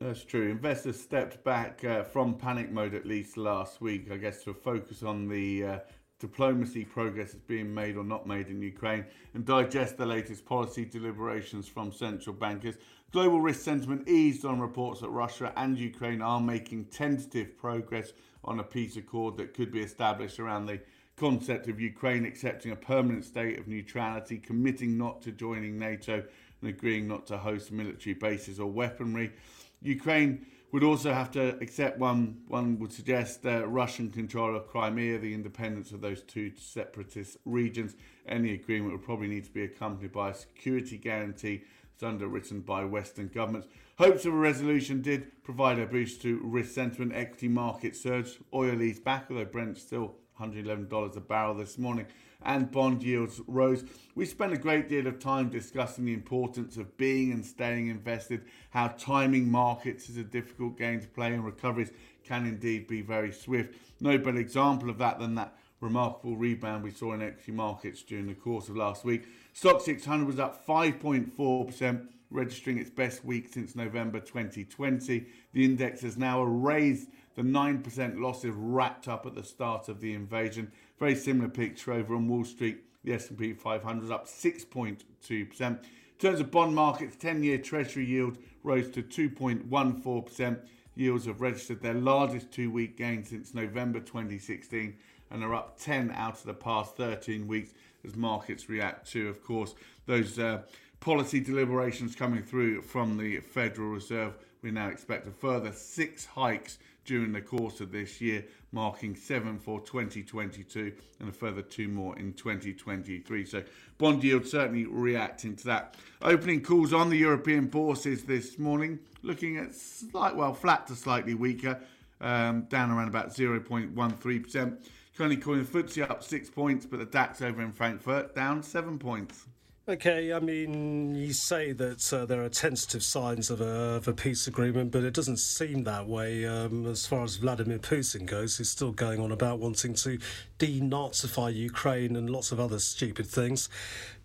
That's 0.00 0.24
true. 0.24 0.50
Investors 0.50 0.98
stepped 0.98 1.44
back 1.44 1.84
uh, 1.84 2.04
from 2.04 2.34
panic 2.34 2.70
mode 2.70 2.94
at 2.94 3.04
least 3.04 3.36
last 3.36 3.80
week, 3.80 4.10
I 4.10 4.16
guess, 4.16 4.42
to 4.44 4.54
focus 4.54 5.02
on 5.02 5.28
the 5.28 5.64
uh, 5.64 5.78
diplomacy 6.20 6.84
progress 6.84 7.30
is 7.30 7.40
being 7.40 7.72
made 7.72 7.96
or 7.96 8.04
not 8.04 8.26
made 8.26 8.48
in 8.48 8.62
Ukraine, 8.62 9.04
and 9.34 9.44
digest 9.44 9.96
the 9.96 10.06
latest 10.06 10.44
policy 10.44 10.84
deliberations 10.84 11.68
from 11.68 11.92
central 11.92 12.34
bankers. 12.34 12.76
Global 13.10 13.40
risk 13.40 13.62
sentiment 13.62 14.06
eased 14.06 14.44
on 14.44 14.60
reports 14.60 15.00
that 15.00 15.08
Russia 15.08 15.50
and 15.56 15.78
Ukraine 15.78 16.20
are 16.20 16.40
making 16.40 16.84
tentative 16.86 17.56
progress 17.56 18.12
on 18.44 18.60
a 18.60 18.62
peace 18.62 18.98
accord 18.98 19.38
that 19.38 19.54
could 19.54 19.72
be 19.72 19.80
established 19.80 20.38
around 20.38 20.66
the 20.66 20.78
concept 21.16 21.68
of 21.68 21.80
Ukraine 21.80 22.26
accepting 22.26 22.70
a 22.70 22.76
permanent 22.76 23.24
state 23.24 23.58
of 23.58 23.66
neutrality, 23.66 24.36
committing 24.36 24.98
not 24.98 25.22
to 25.22 25.32
joining 25.32 25.78
NATO, 25.78 26.22
and 26.60 26.68
agreeing 26.68 27.08
not 27.08 27.26
to 27.28 27.38
host 27.38 27.72
military 27.72 28.12
bases 28.12 28.60
or 28.60 28.70
weaponry. 28.70 29.32
Ukraine 29.80 30.44
would 30.72 30.84
also 30.84 31.14
have 31.14 31.30
to 31.30 31.56
accept 31.62 31.98
one 31.98 32.42
one 32.46 32.78
would 32.78 32.92
suggest 32.92 33.46
uh, 33.46 33.66
Russian 33.66 34.10
control 34.10 34.54
of 34.54 34.68
Crimea, 34.68 35.18
the 35.18 35.32
independence 35.32 35.92
of 35.92 36.02
those 36.02 36.22
two 36.22 36.52
separatist 36.56 37.38
regions. 37.46 37.96
Any 38.26 38.52
agreement 38.52 38.92
would 38.92 39.02
probably 39.02 39.28
need 39.28 39.44
to 39.44 39.50
be 39.50 39.64
accompanied 39.64 40.12
by 40.12 40.30
a 40.30 40.34
security 40.34 40.98
guarantee 40.98 41.62
that's 41.98 42.08
underwritten 42.08 42.60
by 42.60 42.84
Western 42.84 43.28
governments. 43.28 43.66
Hopes 43.98 44.24
of 44.24 44.32
a 44.32 44.36
resolution 44.36 45.02
did 45.02 45.42
provide 45.42 45.78
a 45.78 45.86
boost 45.86 46.22
to 46.22 46.40
risk 46.44 46.72
sentiment. 46.72 47.12
Equity 47.14 47.48
market 47.48 47.96
surged. 47.96 48.38
Oil 48.54 48.80
eased 48.80 49.02
back, 49.02 49.26
although 49.30 49.44
Brent's 49.44 49.82
still 49.82 50.14
$111 50.40 51.16
a 51.16 51.20
barrel 51.20 51.54
this 51.54 51.76
morning 51.76 52.06
and 52.42 52.70
bond 52.70 53.02
yields 53.02 53.40
rose. 53.48 53.84
We 54.14 54.26
spent 54.26 54.52
a 54.52 54.58
great 54.58 54.88
deal 54.88 55.08
of 55.08 55.18
time 55.18 55.48
discussing 55.48 56.04
the 56.04 56.14
importance 56.14 56.76
of 56.76 56.96
being 56.96 57.32
and 57.32 57.44
staying 57.44 57.88
invested, 57.88 58.44
how 58.70 58.88
timing 58.88 59.50
markets 59.50 60.08
is 60.08 60.18
a 60.18 60.22
difficult 60.22 60.78
game 60.78 61.00
to 61.00 61.08
play, 61.08 61.34
and 61.34 61.44
recoveries 61.44 61.90
can 62.22 62.46
indeed 62.46 62.86
be 62.86 63.02
very 63.02 63.32
swift. 63.32 63.74
No 64.00 64.16
better 64.18 64.38
example 64.38 64.88
of 64.88 64.98
that 64.98 65.18
than 65.18 65.34
that 65.34 65.54
remarkable 65.80 66.36
rebound 66.36 66.82
we 66.82 66.90
saw 66.90 67.12
in 67.12 67.22
equity 67.22 67.52
markets 67.52 68.02
during 68.02 68.26
the 68.26 68.34
course 68.34 68.68
of 68.68 68.76
last 68.76 69.04
week. 69.04 69.24
Stoxx 69.60 69.82
600 69.82 70.24
was 70.24 70.38
up 70.38 70.64
5.4%, 70.64 72.06
registering 72.30 72.78
its 72.78 72.90
best 72.90 73.24
week 73.24 73.52
since 73.52 73.74
November 73.74 74.20
2020. 74.20 75.26
The 75.52 75.64
index 75.64 76.02
has 76.02 76.16
now 76.16 76.42
erased 76.42 77.08
the 77.34 77.42
9% 77.42 78.20
losses 78.20 78.54
wrapped 78.54 79.08
up 79.08 79.26
at 79.26 79.34
the 79.34 79.42
start 79.42 79.88
of 79.88 80.00
the 80.00 80.14
invasion. 80.14 80.70
Very 81.00 81.16
similar 81.16 81.48
picture 81.48 81.92
over 81.92 82.14
on 82.14 82.28
Wall 82.28 82.44
Street. 82.44 82.84
The 83.02 83.14
S&P 83.14 83.52
500 83.52 84.04
is 84.04 84.12
up 84.12 84.28
6.2%. 84.28 85.60
In 85.60 85.78
terms 86.20 86.38
of 86.38 86.52
bond 86.52 86.76
markets, 86.76 87.16
10-year 87.16 87.58
Treasury 87.58 88.04
yield 88.04 88.38
rose 88.62 88.88
to 88.90 89.02
2.14%. 89.02 90.60
Yields 90.94 91.26
have 91.26 91.40
registered 91.40 91.82
their 91.82 91.94
largest 91.94 92.52
two-week 92.52 92.96
gain 92.96 93.24
since 93.24 93.54
November 93.54 93.98
2016 93.98 94.96
and 95.30 95.44
are 95.44 95.54
up 95.54 95.78
10 95.80 96.12
out 96.12 96.34
of 96.34 96.44
the 96.44 96.54
past 96.54 96.96
13 96.96 97.46
weeks 97.46 97.72
as 98.04 98.16
markets 98.16 98.68
react 98.68 99.10
to, 99.12 99.28
of 99.28 99.42
course, 99.42 99.74
those 100.06 100.38
uh, 100.38 100.62
policy 101.00 101.40
deliberations 101.40 102.14
coming 102.14 102.42
through 102.42 102.82
from 102.82 103.16
the 103.16 103.40
Federal 103.40 103.90
Reserve. 103.90 104.36
We 104.62 104.70
now 104.70 104.88
expect 104.88 105.26
a 105.26 105.30
further 105.30 105.72
six 105.72 106.26
hikes 106.26 106.78
during 107.04 107.32
the 107.32 107.40
course 107.40 107.80
of 107.80 107.90
this 107.90 108.20
year, 108.20 108.44
marking 108.70 109.16
seven 109.16 109.58
for 109.58 109.80
2022 109.80 110.92
and 111.20 111.28
a 111.30 111.32
further 111.32 111.62
two 111.62 111.88
more 111.88 112.18
in 112.18 112.34
2023. 112.34 113.46
So 113.46 113.62
bond 113.96 114.22
yield 114.22 114.46
certainly 114.46 114.84
reacting 114.84 115.56
to 115.56 115.64
that. 115.64 115.96
Opening 116.20 116.60
calls 116.60 116.92
on 116.92 117.08
the 117.08 117.16
European 117.16 117.66
bourses 117.66 118.24
this 118.24 118.58
morning, 118.58 118.98
looking 119.22 119.56
at 119.56 119.74
slight, 119.74 120.36
well, 120.36 120.52
flat 120.52 120.86
to 120.88 120.94
slightly 120.94 121.34
weaker, 121.34 121.80
um, 122.20 122.62
down 122.62 122.90
around 122.90 123.08
about 123.08 123.30
0.13%. 123.30 124.76
Calling 125.18 125.40
the 125.40 125.44
FTSE 125.44 126.08
up 126.08 126.22
six 126.22 126.48
points, 126.48 126.86
but 126.86 127.00
the 127.00 127.04
DAX 127.04 127.42
over 127.42 127.60
in 127.60 127.72
Frankfurt 127.72 128.36
down 128.36 128.62
seven 128.62 129.00
points. 129.00 129.48
Okay, 129.88 130.32
I 130.32 130.38
mean, 130.38 131.16
you 131.16 131.32
say 131.32 131.72
that 131.72 132.12
uh, 132.12 132.24
there 132.24 132.44
are 132.44 132.48
tentative 132.48 133.02
signs 133.02 133.50
of 133.50 133.60
a, 133.60 133.96
of 133.96 134.06
a, 134.06 134.12
peace 134.12 134.46
agreement, 134.46 134.92
but 134.92 135.02
it 135.02 135.14
doesn't 135.14 135.38
seem 135.38 135.82
that 135.84 136.06
way 136.06 136.44
um, 136.44 136.86
as 136.86 137.04
far 137.04 137.24
as 137.24 137.36
Vladimir 137.36 137.78
Putin 137.78 138.26
goes. 138.26 138.58
He's 138.58 138.70
still 138.70 138.92
going 138.92 139.18
on 139.18 139.32
about 139.32 139.58
wanting 139.58 139.94
to 139.94 140.18
denazify 140.58 141.52
Ukraine 141.52 142.14
and 142.14 142.30
lots 142.30 142.52
of 142.52 142.60
other 142.60 142.78
stupid 142.78 143.26
things. 143.26 143.70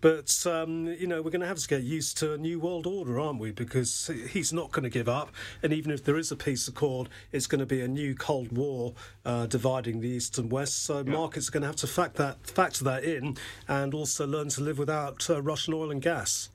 But, 0.04 0.46
um, 0.46 0.88
you 0.88 1.06
know, 1.06 1.22
we're 1.22 1.30
going 1.30 1.40
to 1.40 1.46
have 1.46 1.56
to 1.60 1.66
get 1.66 1.82
used 1.82 2.18
to 2.18 2.34
a 2.34 2.36
new 2.36 2.60
world 2.60 2.86
order, 2.86 3.18
aren't 3.18 3.40
we? 3.40 3.52
Because 3.52 4.10
he's 4.28 4.52
not 4.52 4.70
going 4.70 4.82
to 4.82 4.90
give 4.90 5.08
up. 5.08 5.30
And 5.62 5.72
even 5.72 5.90
if 5.90 6.04
there 6.04 6.18
is 6.18 6.30
a 6.30 6.36
peace 6.36 6.68
accord, 6.68 7.08
it's 7.32 7.46
going 7.46 7.60
to 7.60 7.64
be 7.64 7.80
a 7.80 7.88
new 7.88 8.14
Cold 8.14 8.54
War 8.54 8.92
uh, 9.24 9.46
dividing 9.46 10.02
the 10.02 10.08
East 10.10 10.36
and 10.36 10.52
West. 10.52 10.84
So 10.84 10.98
yeah. 10.98 11.10
markets 11.10 11.48
are 11.48 11.52
going 11.52 11.62
to 11.62 11.68
have 11.68 11.76
to 11.76 11.86
fact 11.86 12.16
that, 12.16 12.46
factor 12.46 12.84
that 12.84 13.02
in 13.02 13.38
and 13.66 13.94
also 13.94 14.26
learn 14.26 14.50
to 14.50 14.60
live 14.60 14.76
without 14.76 15.30
uh, 15.30 15.40
Russian 15.40 15.72
oil 15.72 15.90
and 15.90 16.02
gas. 16.02 16.50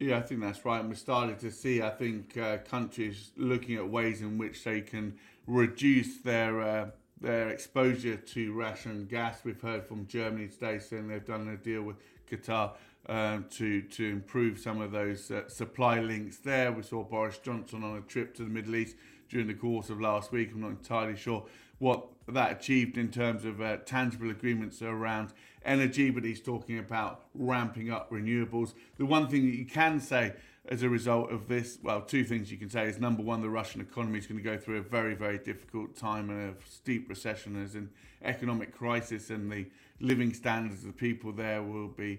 Yeah, 0.00 0.18
I 0.18 0.22
think 0.22 0.40
that's 0.40 0.64
right. 0.64 0.80
And 0.80 0.88
we're 0.88 0.96
starting 0.96 1.36
to 1.36 1.52
see, 1.52 1.82
I 1.82 1.90
think, 1.90 2.36
uh, 2.36 2.56
countries 2.68 3.30
looking 3.36 3.76
at 3.76 3.88
ways 3.88 4.22
in 4.22 4.38
which 4.38 4.64
they 4.64 4.80
can 4.80 5.16
reduce 5.46 6.16
their 6.16 6.60
uh, 6.60 6.90
their 7.20 7.48
exposure 7.48 8.16
to 8.16 8.52
Russian 8.52 9.06
gas. 9.06 9.42
We've 9.44 9.60
heard 9.60 9.86
from 9.86 10.06
Germany 10.06 10.48
today 10.48 10.80
saying 10.80 11.08
they've 11.08 11.24
done 11.24 11.48
a 11.48 11.56
deal 11.56 11.82
with 11.82 11.96
Qatar 12.30 12.72
um, 13.08 13.46
to 13.50 13.82
to 13.82 14.04
improve 14.04 14.58
some 14.58 14.80
of 14.80 14.92
those 14.92 15.30
uh, 15.30 15.48
supply 15.48 16.00
links 16.00 16.38
there. 16.38 16.72
We 16.72 16.82
saw 16.82 17.04
Boris 17.04 17.38
Johnson 17.38 17.84
on 17.84 17.96
a 17.96 18.00
trip 18.02 18.34
to 18.36 18.42
the 18.42 18.50
Middle 18.50 18.76
East 18.76 18.96
during 19.28 19.46
the 19.46 19.54
course 19.54 19.90
of 19.90 20.00
last 20.00 20.32
week. 20.32 20.50
I'm 20.52 20.60
not 20.60 20.70
entirely 20.70 21.16
sure 21.16 21.44
what 21.78 22.06
that 22.28 22.52
achieved 22.52 22.98
in 22.98 23.10
terms 23.10 23.44
of 23.44 23.60
uh, 23.60 23.76
tangible 23.78 24.30
agreements 24.30 24.82
around 24.82 25.32
energy, 25.64 26.10
but 26.10 26.24
he's 26.24 26.40
talking 26.40 26.78
about 26.78 27.26
ramping 27.34 27.90
up 27.90 28.10
renewables. 28.10 28.74
The 28.98 29.06
one 29.06 29.28
thing 29.28 29.46
that 29.46 29.56
you 29.56 29.66
can 29.66 30.00
say 30.00 30.34
as 30.68 30.82
a 30.82 30.88
result 30.88 31.30
of 31.30 31.48
this, 31.48 31.78
well, 31.82 32.00
two 32.00 32.24
things 32.24 32.50
you 32.50 32.58
can 32.58 32.70
say 32.70 32.86
is 32.88 32.98
number 32.98 33.22
one, 33.22 33.40
the 33.40 33.48
Russian 33.48 33.80
economy 33.80 34.18
is 34.18 34.26
going 34.26 34.38
to 34.38 34.44
go 34.44 34.56
through 34.56 34.78
a 34.78 34.82
very, 34.82 35.14
very 35.14 35.38
difficult 35.38 35.96
time 35.96 36.30
and 36.30 36.50
a 36.50 36.54
steep 36.68 37.08
recession 37.08 37.62
as 37.62 37.74
an 37.74 37.90
economic 38.22 38.76
crisis, 38.76 39.30
and 39.30 39.50
the 39.50 39.66
living 40.00 40.32
standards 40.34 40.80
of 40.80 40.88
the 40.88 40.92
people 40.92 41.32
there 41.32 41.62
will 41.62 41.88
be 41.88 42.18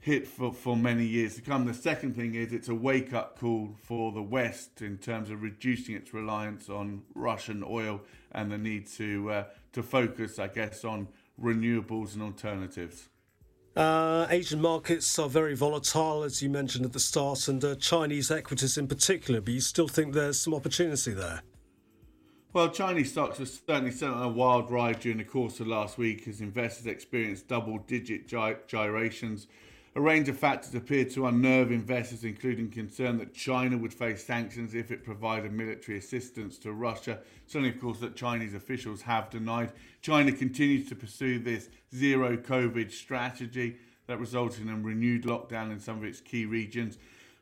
hit 0.00 0.26
for, 0.26 0.52
for 0.52 0.76
many 0.76 1.04
years 1.04 1.36
to 1.36 1.40
come. 1.40 1.64
The 1.64 1.74
second 1.74 2.16
thing 2.16 2.34
is 2.34 2.52
it's 2.52 2.68
a 2.68 2.74
wake 2.74 3.12
up 3.14 3.38
call 3.38 3.76
for 3.82 4.12
the 4.12 4.22
West 4.22 4.82
in 4.82 4.98
terms 4.98 5.30
of 5.30 5.42
reducing 5.42 5.94
its 5.94 6.12
reliance 6.12 6.68
on 6.68 7.02
Russian 7.14 7.64
oil 7.66 8.00
and 8.32 8.50
the 8.50 8.58
need 8.58 8.88
to 8.98 9.30
uh, 9.30 9.44
to 9.72 9.82
focus, 9.82 10.38
I 10.38 10.48
guess, 10.48 10.84
on 10.84 11.08
renewables 11.40 12.14
and 12.14 12.22
alternatives. 12.22 13.08
Uh, 13.74 14.26
Asian 14.28 14.60
markets 14.60 15.18
are 15.18 15.28
very 15.28 15.56
volatile, 15.56 16.22
as 16.22 16.42
you 16.42 16.50
mentioned 16.50 16.84
at 16.84 16.92
the 16.92 17.00
start, 17.00 17.48
and 17.48 17.64
uh, 17.64 17.74
Chinese 17.76 18.30
equities 18.30 18.76
in 18.76 18.86
particular. 18.86 19.40
But 19.40 19.54
you 19.54 19.60
still 19.60 19.88
think 19.88 20.12
there's 20.12 20.38
some 20.38 20.54
opportunity 20.54 21.12
there? 21.12 21.42
Well, 22.52 22.68
Chinese 22.68 23.12
stocks 23.12 23.38
were 23.38 23.46
certainly 23.46 23.92
sent 23.92 24.12
on 24.12 24.22
a 24.22 24.28
wild 24.28 24.70
ride 24.70 25.00
during 25.00 25.16
the 25.16 25.24
course 25.24 25.58
of 25.58 25.68
last 25.68 25.96
week 25.96 26.28
as 26.28 26.42
investors 26.42 26.86
experienced 26.86 27.48
double 27.48 27.78
digit 27.78 28.28
gy- 28.28 28.56
gyrations 28.66 29.46
a 29.94 30.00
range 30.00 30.28
of 30.28 30.38
factors 30.38 30.74
appeared 30.74 31.10
to 31.10 31.26
unnerve 31.26 31.70
investors, 31.70 32.24
including 32.24 32.70
concern 32.70 33.18
that 33.18 33.34
China 33.34 33.76
would 33.76 33.92
face 33.92 34.24
sanctions 34.24 34.74
if 34.74 34.90
it 34.90 35.04
provided 35.04 35.52
military 35.52 35.98
assistance 35.98 36.56
to 36.58 36.72
Russia. 36.72 37.18
Something, 37.46 37.74
of 37.74 37.80
course, 37.80 37.98
that 37.98 38.16
Chinese 38.16 38.54
officials 38.54 39.02
have 39.02 39.28
denied. 39.28 39.72
China 40.00 40.32
continues 40.32 40.88
to 40.88 40.94
pursue 40.94 41.38
this 41.38 41.68
zero 41.94 42.38
COVID 42.38 42.90
strategy 42.90 43.76
that 44.06 44.18
resulted 44.18 44.62
in 44.62 44.70
a 44.70 44.76
renewed 44.76 45.24
lockdown 45.24 45.70
in 45.70 45.78
some 45.78 45.98
of 45.98 46.04
its 46.04 46.20
key 46.20 46.46
regions. 46.46 46.96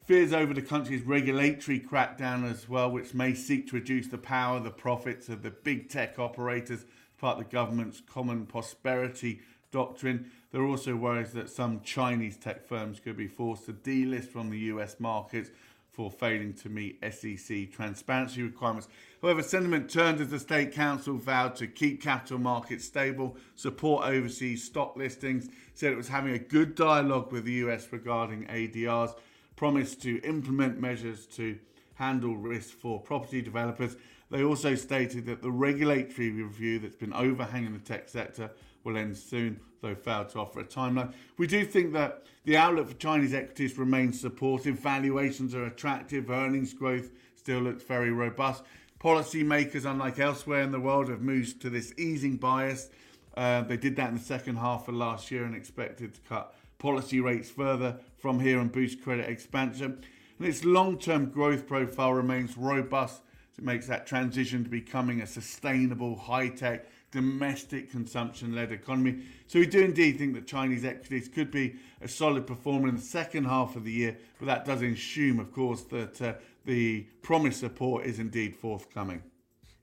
Fears 0.04 0.32
over 0.32 0.52
the 0.52 0.62
country's 0.62 1.02
regulatory 1.02 1.78
crackdown 1.78 2.50
as 2.50 2.68
well, 2.68 2.90
which 2.90 3.14
may 3.14 3.32
seek 3.32 3.68
to 3.68 3.76
reduce 3.76 4.08
the 4.08 4.18
power, 4.18 4.58
the 4.58 4.70
profits 4.70 5.28
of 5.28 5.42
the 5.42 5.52
big 5.52 5.88
tech 5.88 6.18
operators, 6.18 6.84
part 7.16 7.38
of 7.38 7.44
the 7.44 7.50
government's 7.50 8.00
common 8.00 8.44
prosperity 8.44 9.40
doctrine. 9.70 10.30
There 10.52 10.60
are 10.62 10.66
also 10.66 10.96
worries 10.96 11.32
that 11.32 11.48
some 11.48 11.80
Chinese 11.82 12.36
tech 12.36 12.66
firms 12.66 12.98
could 12.98 13.16
be 13.16 13.28
forced 13.28 13.66
to 13.66 13.72
delist 13.72 14.26
from 14.26 14.50
the 14.50 14.58
US 14.58 14.98
market 14.98 15.50
for 15.92 16.10
failing 16.10 16.54
to 16.54 16.68
meet 16.68 16.98
SEC 17.12 17.70
transparency 17.70 18.42
requirements. 18.42 18.88
However, 19.22 19.42
sentiment 19.42 19.90
turned 19.90 20.20
as 20.20 20.30
the 20.30 20.38
State 20.38 20.72
Council 20.72 21.14
vowed 21.14 21.54
to 21.56 21.66
keep 21.66 22.02
capital 22.02 22.38
markets 22.38 22.84
stable, 22.84 23.36
support 23.54 24.06
overseas 24.06 24.64
stock 24.64 24.96
listings, 24.96 25.48
said 25.74 25.92
it 25.92 25.96
was 25.96 26.08
having 26.08 26.34
a 26.34 26.38
good 26.38 26.74
dialogue 26.74 27.30
with 27.32 27.44
the 27.44 27.52
US 27.64 27.86
regarding 27.92 28.46
ADRs, 28.46 29.14
promised 29.56 30.02
to 30.02 30.20
implement 30.22 30.80
measures 30.80 31.26
to 31.26 31.58
handle 31.94 32.36
risk 32.36 32.70
for 32.70 32.98
property 32.98 33.42
developers. 33.42 33.96
They 34.30 34.42
also 34.42 34.74
stated 34.74 35.26
that 35.26 35.42
the 35.42 35.50
regulatory 35.50 36.30
review 36.30 36.78
that's 36.78 36.96
been 36.96 37.12
overhanging 37.12 37.72
the 37.72 37.78
tech 37.80 38.08
sector 38.08 38.50
will 38.84 38.96
end 38.96 39.16
soon, 39.16 39.60
though 39.80 39.94
failed 39.94 40.30
to 40.30 40.38
offer 40.38 40.60
a 40.60 40.64
timeline. 40.64 41.12
We 41.38 41.46
do 41.46 41.64
think 41.64 41.92
that 41.92 42.24
the 42.44 42.56
outlook 42.56 42.88
for 42.88 42.94
Chinese 42.94 43.34
equities 43.34 43.76
remains 43.78 44.20
supportive. 44.20 44.78
Valuations 44.78 45.54
are 45.54 45.64
attractive, 45.66 46.30
earnings 46.30 46.72
growth 46.72 47.10
still 47.40 47.60
looks 47.60 47.82
very 47.82 48.10
robust. 48.10 48.62
Policymakers, 49.00 49.90
unlike 49.90 50.18
elsewhere 50.18 50.60
in 50.60 50.72
the 50.72 50.80
world, 50.80 51.08
have 51.08 51.22
moved 51.22 51.60
to 51.62 51.70
this 51.70 51.94
easing 51.96 52.36
bias. 52.36 52.90
Uh, 53.36 53.62
they 53.62 53.78
did 53.78 53.96
that 53.96 54.10
in 54.10 54.16
the 54.16 54.22
second 54.22 54.56
half 54.56 54.88
of 54.88 54.94
last 54.94 55.30
year 55.30 55.44
and 55.44 55.54
expected 55.54 56.14
to 56.14 56.20
cut 56.22 56.54
policy 56.78 57.20
rates 57.20 57.50
further 57.50 57.98
from 58.18 58.40
here 58.40 58.60
and 58.60 58.70
boost 58.70 59.02
credit 59.02 59.28
expansion. 59.28 60.04
And 60.38 60.46
its 60.46 60.64
long 60.64 60.98
term 60.98 61.30
growth 61.30 61.66
profile 61.66 62.12
remains 62.12 62.56
robust. 62.56 63.22
It 63.56 63.64
makes 63.64 63.86
that 63.88 64.06
transition 64.06 64.64
to 64.64 64.70
becoming 64.70 65.20
a 65.20 65.26
sustainable, 65.26 66.16
high 66.16 66.48
tech, 66.48 66.86
domestic 67.10 67.90
consumption 67.90 68.54
led 68.54 68.72
economy. 68.72 69.22
So 69.46 69.58
we 69.58 69.66
do 69.66 69.80
indeed 69.80 70.18
think 70.18 70.34
that 70.34 70.46
Chinese 70.46 70.84
equities 70.84 71.28
could 71.28 71.50
be 71.50 71.76
a 72.00 72.08
solid 72.08 72.46
performer 72.46 72.88
in 72.88 72.96
the 72.96 73.02
second 73.02 73.44
half 73.44 73.76
of 73.76 73.84
the 73.84 73.92
year, 73.92 74.16
but 74.38 74.46
that 74.46 74.64
does 74.64 74.82
assume, 74.82 75.40
of 75.40 75.52
course, 75.52 75.82
that 75.84 76.22
uh, 76.22 76.34
the 76.64 77.02
promised 77.22 77.60
support 77.60 78.06
is 78.06 78.18
indeed 78.18 78.56
forthcoming. 78.56 79.22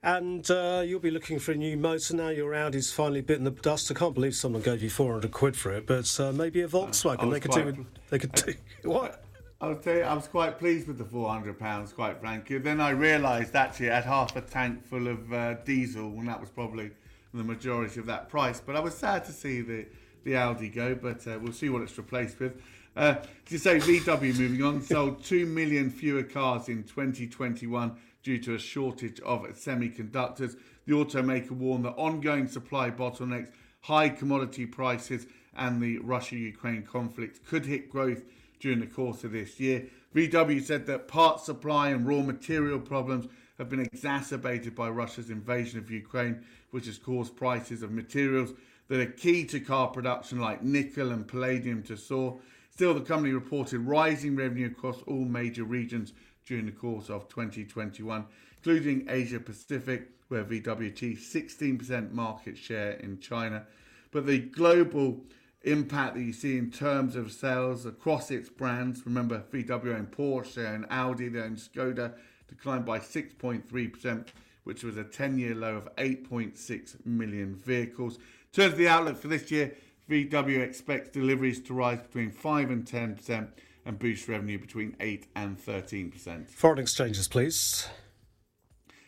And 0.04 0.50
uh, 0.52 0.84
you'll 0.86 1.00
be 1.00 1.12
looking 1.12 1.40
for 1.40 1.52
a 1.52 1.56
new 1.56 1.76
motor 1.76 2.16
now. 2.16 2.30
Your 2.30 2.56
Audi's 2.56 2.94
finally 2.94 3.22
bitten 3.22 3.44
the 3.44 3.52
dust. 3.52 3.92
I 3.92 3.94
can't 3.94 4.14
believe 4.14 4.36
someone 4.36 4.62
gave 4.62 4.82
you 4.82 4.90
400 4.90 5.32
quid 5.32 5.58
for 5.58 5.74
it, 5.74 5.88
but 5.88 6.20
uh, 6.20 6.32
maybe 6.32 6.62
a 6.62 6.68
Volkswagen. 6.68 7.32
they 7.32 7.40
could 7.40 7.52
do. 7.52 7.86
They 8.10 8.20
could 8.20 8.32
do 8.34 8.54
what? 8.84 9.24
I 9.60 9.70
would 9.70 9.84
say 9.84 10.04
I 10.04 10.14
was 10.14 10.28
quite 10.28 10.60
pleased 10.60 10.88
with 10.88 11.00
the 11.00 11.04
four 11.04 11.30
hundred 11.30 11.58
pounds, 11.58 11.92
quite 11.92 12.20
frankly. 12.20 12.60
Then 12.60 12.80
I 12.80 12.92
realised 12.92 13.56
actually 13.56 13.90
I 13.90 13.96
had 13.96 14.04
half 14.04 14.36
a 14.36 14.42
tank 14.42 14.86
full 14.86 15.08
of 15.08 15.34
uh, 15.34 15.56
diesel, 15.66 16.06
and 16.20 16.28
that 16.28 16.40
was 16.40 16.52
probably 16.52 16.92
the 17.34 17.44
majority 17.44 18.00
of 18.00 18.06
that 18.08 18.30
price. 18.30 18.60
But 18.60 18.76
I 18.76 18.80
was 18.80 18.96
sad 18.96 19.26
to 19.26 19.32
see 19.32 19.62
the 19.62 19.86
the 20.24 20.36
Audi 20.36 20.68
go, 20.70 20.94
but 20.94 21.26
uh, 21.26 21.40
we'll 21.42 21.54
see 21.54 21.70
what 21.70 21.82
it's 21.82 21.98
replaced 21.98 22.40
with. 22.40 22.62
Uh, 22.96 23.16
to 23.46 23.58
say 23.58 23.78
VW 23.78 24.38
moving 24.38 24.64
on 24.64 24.82
sold 24.94 25.24
two 25.24 25.46
million 25.46 25.90
fewer 25.90 26.24
cars 26.24 26.68
in 26.68 26.84
2021 26.84 27.96
due 28.24 28.38
to 28.40 28.56
a 28.56 28.60
shortage 28.60 29.20
of 29.22 29.44
semiconductors. 29.54 30.58
The 30.86 30.94
automaker 30.94 31.52
warned 31.52 31.86
that 31.86 31.96
ongoing 31.96 32.48
supply 32.48 32.92
bottlenecks, 32.92 33.52
high 33.82 34.10
commodity 34.10 34.66
prices, 34.66 35.28
and 35.56 35.82
the 35.82 36.00
Russia-Ukraine 36.00 36.84
conflict 36.84 37.46
could 37.46 37.66
hit 37.66 37.90
growth 37.90 38.24
during 38.60 38.80
the 38.80 38.88
course 38.88 39.24
of 39.24 39.32
this 39.32 39.60
year. 39.60 39.86
VW 40.16 40.64
said 40.64 40.86
that 40.88 41.08
part 41.08 41.40
supply 41.40 41.90
and 41.90 42.08
raw 42.08 42.22
material 42.22 42.80
problems 42.80 43.28
have 43.58 43.70
been 43.70 43.80
exacerbated 43.80 44.76
by 44.76 44.90
Russia's 44.90 45.30
invasion 45.30 45.80
of 45.80 45.90
Ukraine, 45.90 46.44
which 46.78 46.86
has 46.86 47.00
caused 47.00 47.36
prices 47.36 47.82
of 47.82 47.90
materials 47.90 48.54
that 48.88 49.00
are 49.00 49.08
key 49.08 49.44
to 49.46 49.60
car 49.60 49.88
production, 49.88 50.40
like 50.40 50.62
nickel 50.62 51.12
and 51.12 51.28
palladium, 51.28 51.82
to 51.82 51.98
soar. 51.98 52.38
Still, 52.70 52.94
the 52.94 53.02
company 53.02 53.34
reported 53.34 53.80
rising 53.80 54.36
revenue 54.36 54.68
across 54.68 55.02
all 55.08 55.26
major 55.26 55.64
regions 55.64 56.14
during 56.46 56.68
the 56.68 56.72
course 56.72 57.10
of 57.10 57.28
2021, 57.30 58.26
including 58.58 59.08
Asia 59.10 59.40
Pacific, 59.40 60.12
where 60.28 60.44
VW 60.44 60.90
achieved 60.90 61.24
16% 61.24 62.12
market 62.12 62.56
share 62.56 62.92
in 62.92 63.20
China. 63.20 63.66
But 64.12 64.28
the 64.28 64.38
global 64.38 65.24
impact 65.64 66.14
that 66.14 66.22
you 66.22 66.34
see 66.34 66.60
in 66.60 66.70
terms 66.70 67.16
of 67.16 67.32
sales 67.32 67.88
across 67.88 68.30
its 68.30 68.50
brands. 68.50 69.02
Remember, 69.04 69.44
VW 69.52 69.96
and 69.96 70.12
Porsche 70.12 70.76
and 70.76 70.86
Audi 70.92 71.26
and 71.26 71.58
Skoda 71.58 72.14
declined 72.48 72.86
by 72.86 73.00
6.3%, 73.00 74.28
which 74.68 74.84
was 74.84 74.98
a 74.98 75.04
10 75.04 75.40
year 75.40 75.56
low 75.56 75.76
of 75.78 75.88
8.6 75.96 77.06
million 77.06 77.56
vehicles. 77.56 78.18
In 78.18 78.22
terms 78.52 78.74
of 78.74 78.78
the 78.78 78.90
outlook 78.90 79.18
for 79.18 79.30
this 79.30 79.50
year, 79.50 79.74
VW 80.10 80.60
expects 80.60 81.10
deliveries 81.10 81.62
to 81.62 81.74
rise 81.74 82.02
between 82.02 82.32
5 82.32 82.70
and 82.70 82.86
10% 82.86 83.48
and 83.86 83.98
boost 83.98 84.28
revenue 84.28 84.60
between 84.60 84.96
8 85.00 85.26
and 85.38 85.58
13%. 85.58 86.50
Foreign 86.50 86.80
exchanges, 86.80 87.30
please. 87.30 87.88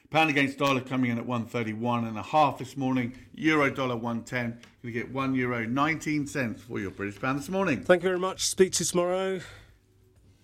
Pound 0.09 0.29
against 0.29 0.57
dollar 0.57 0.79
coming 0.79 1.11
in 1.11 1.17
at 1.17 1.25
131 1.25 2.05
and 2.05 2.17
a 2.17 2.23
half 2.23 2.57
this 2.57 2.77
morning. 2.77 3.13
Euro 3.35 3.69
dollar 3.69 3.97
110. 3.97 4.59
You 4.81 4.91
get 4.91 5.11
one 5.11 5.35
euro 5.35 5.65
19 5.65 6.25
cents 6.25 6.63
for 6.63 6.79
your 6.79 6.91
British 6.91 7.21
pound 7.21 7.37
this 7.37 7.49
morning. 7.49 7.83
Thank 7.83 8.01
you 8.01 8.09
very 8.09 8.19
much. 8.19 8.45
Speak 8.45 8.71
to 8.73 8.83
you 8.83 8.87
tomorrow. 8.87 9.41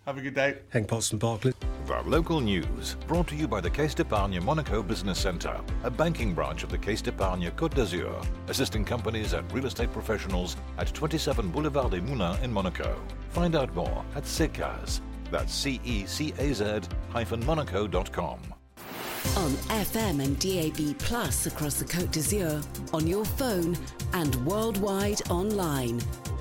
Have 0.06 0.18
a 0.18 0.22
good 0.22 0.36
day. 0.36 0.58
Potts 0.88 1.10
from 1.10 1.20
Barclays. 1.20 1.56
The 1.86 2.02
local 2.02 2.42
news 2.42 2.96
brought 3.06 3.28
to 3.28 3.36
you 3.36 3.48
by 3.48 3.62
the 3.62 3.70
Caisse 3.70 3.94
d'Epargne 3.94 4.44
Monaco 4.44 4.82
Business 4.82 5.20
Centre, 5.20 5.62
a 5.84 5.92
banking 5.92 6.34
branch 6.34 6.64
of 6.64 6.70
the 6.70 6.78
Caisse 6.80 7.04
d'Epargne 7.04 7.52
Côte 7.52 7.76
d'Azur, 7.76 8.26
assisting 8.48 8.84
companies 8.84 9.34
and 9.34 9.52
real 9.54 9.68
estate 9.68 9.92
professionals 9.94 10.58
at 10.80 10.92
27 10.96 11.50
Boulevard 11.50 11.92
des 11.92 12.02
Moulins 12.02 12.42
in 12.42 12.52
Monaco. 12.52 13.00
Find 13.30 13.56
out 13.56 13.74
more 13.76 14.04
at 14.16 14.24
CECAZ. 14.24 15.02
That's 15.30 15.54
C 15.54 15.80
E 15.84 16.08
C 16.08 16.34
A 16.40 16.54
Z 16.54 16.82
hyphen 17.10 17.46
Monaco.com 17.46 18.40
on 19.38 19.52
FM 19.84 20.24
and 20.24 20.40
DAB 20.40 20.98
Plus 21.00 21.46
across 21.46 21.76
the 21.76 21.86
Côte 21.86 22.12
d'Azur, 22.12 22.64
on 22.94 23.06
your 23.06 23.26
phone, 23.26 23.76
and 24.14 24.34
worldwide 24.46 25.22
online. 25.30 26.00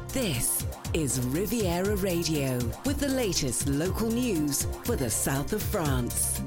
This 0.09 0.65
is 0.95 1.19
Riviera 1.27 1.97
Radio 1.97 2.57
with 2.87 3.01
the 3.01 3.09
latest 3.09 3.69
local 3.69 4.09
news 4.09 4.69
for 4.85 4.95
the 4.95 5.11
south 5.11 5.53
of 5.53 5.61
France. 5.61 6.41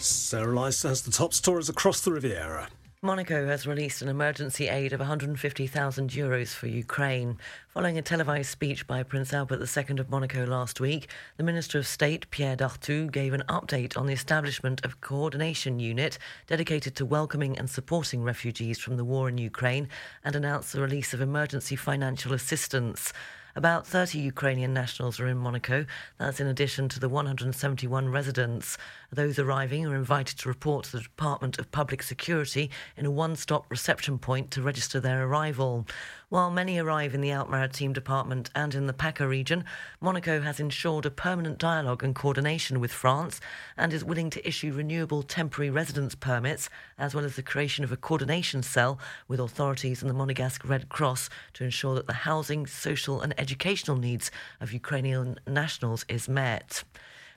Sarah 0.00 0.54
Lice 0.54 0.82
has 0.82 1.02
the 1.02 1.10
top 1.10 1.34
stories 1.34 1.68
across 1.68 2.00
the 2.00 2.10
Riviera. 2.10 2.68
Monaco 3.04 3.46
has 3.48 3.66
released 3.66 4.00
an 4.00 4.08
emergency 4.08 4.66
aid 4.66 4.94
of 4.94 5.00
150,000 5.00 6.10
euros 6.10 6.54
for 6.54 6.68
Ukraine. 6.68 7.36
Following 7.68 7.98
a 7.98 8.02
televised 8.02 8.48
speech 8.48 8.86
by 8.86 9.02
Prince 9.02 9.34
Albert 9.34 9.60
II 9.60 9.98
of 9.98 10.08
Monaco 10.08 10.46
last 10.46 10.80
week, 10.80 11.10
the 11.36 11.42
Minister 11.42 11.78
of 11.78 11.86
State, 11.86 12.30
Pierre 12.30 12.56
Dartout, 12.56 13.12
gave 13.12 13.34
an 13.34 13.44
update 13.46 13.94
on 13.98 14.06
the 14.06 14.14
establishment 14.14 14.82
of 14.86 14.94
a 14.94 14.96
coordination 15.02 15.78
unit 15.78 16.16
dedicated 16.46 16.96
to 16.96 17.04
welcoming 17.04 17.58
and 17.58 17.68
supporting 17.68 18.22
refugees 18.22 18.78
from 18.78 18.96
the 18.96 19.04
war 19.04 19.28
in 19.28 19.36
Ukraine 19.36 19.86
and 20.24 20.34
announced 20.34 20.72
the 20.72 20.80
release 20.80 21.12
of 21.12 21.20
emergency 21.20 21.76
financial 21.76 22.32
assistance. 22.32 23.12
About 23.56 23.86
30 23.86 24.18
Ukrainian 24.18 24.74
nationals 24.74 25.20
are 25.20 25.28
in 25.28 25.38
Monaco. 25.38 25.86
That's 26.18 26.40
in 26.40 26.48
addition 26.48 26.88
to 26.88 26.98
the 26.98 27.08
171 27.08 28.08
residents. 28.08 28.76
Those 29.12 29.38
arriving 29.38 29.86
are 29.86 29.94
invited 29.94 30.38
to 30.38 30.48
report 30.48 30.86
to 30.86 30.92
the 30.96 31.02
Department 31.02 31.60
of 31.60 31.70
Public 31.70 32.02
Security 32.02 32.68
in 32.96 33.06
a 33.06 33.12
one 33.12 33.36
stop 33.36 33.70
reception 33.70 34.18
point 34.18 34.50
to 34.50 34.62
register 34.62 34.98
their 34.98 35.24
arrival. 35.24 35.86
While 36.34 36.50
many 36.50 36.78
arrive 36.80 37.14
in 37.14 37.20
the 37.20 37.30
Alpes-Maritimes 37.30 37.94
Department 37.94 38.50
and 38.56 38.74
in 38.74 38.88
the 38.88 38.92
PACA 38.92 39.28
region, 39.28 39.64
Monaco 40.00 40.40
has 40.40 40.58
ensured 40.58 41.06
a 41.06 41.10
permanent 41.12 41.58
dialogue 41.58 42.02
and 42.02 42.12
coordination 42.12 42.80
with 42.80 42.92
France 42.92 43.40
and 43.76 43.92
is 43.92 44.04
willing 44.04 44.30
to 44.30 44.44
issue 44.44 44.72
renewable 44.72 45.22
temporary 45.22 45.70
residence 45.70 46.16
permits, 46.16 46.68
as 46.98 47.14
well 47.14 47.24
as 47.24 47.36
the 47.36 47.42
creation 47.44 47.84
of 47.84 47.92
a 47.92 47.96
coordination 47.96 48.64
cell 48.64 48.98
with 49.28 49.38
authorities 49.38 50.02
and 50.02 50.10
the 50.10 50.14
Monegasque 50.14 50.68
Red 50.68 50.88
Cross 50.88 51.30
to 51.52 51.62
ensure 51.62 51.94
that 51.94 52.08
the 52.08 52.12
housing, 52.12 52.66
social, 52.66 53.20
and 53.20 53.32
educational 53.38 53.96
needs 53.96 54.32
of 54.60 54.72
Ukrainian 54.72 55.38
nationals 55.46 56.04
is 56.08 56.28
met. 56.28 56.82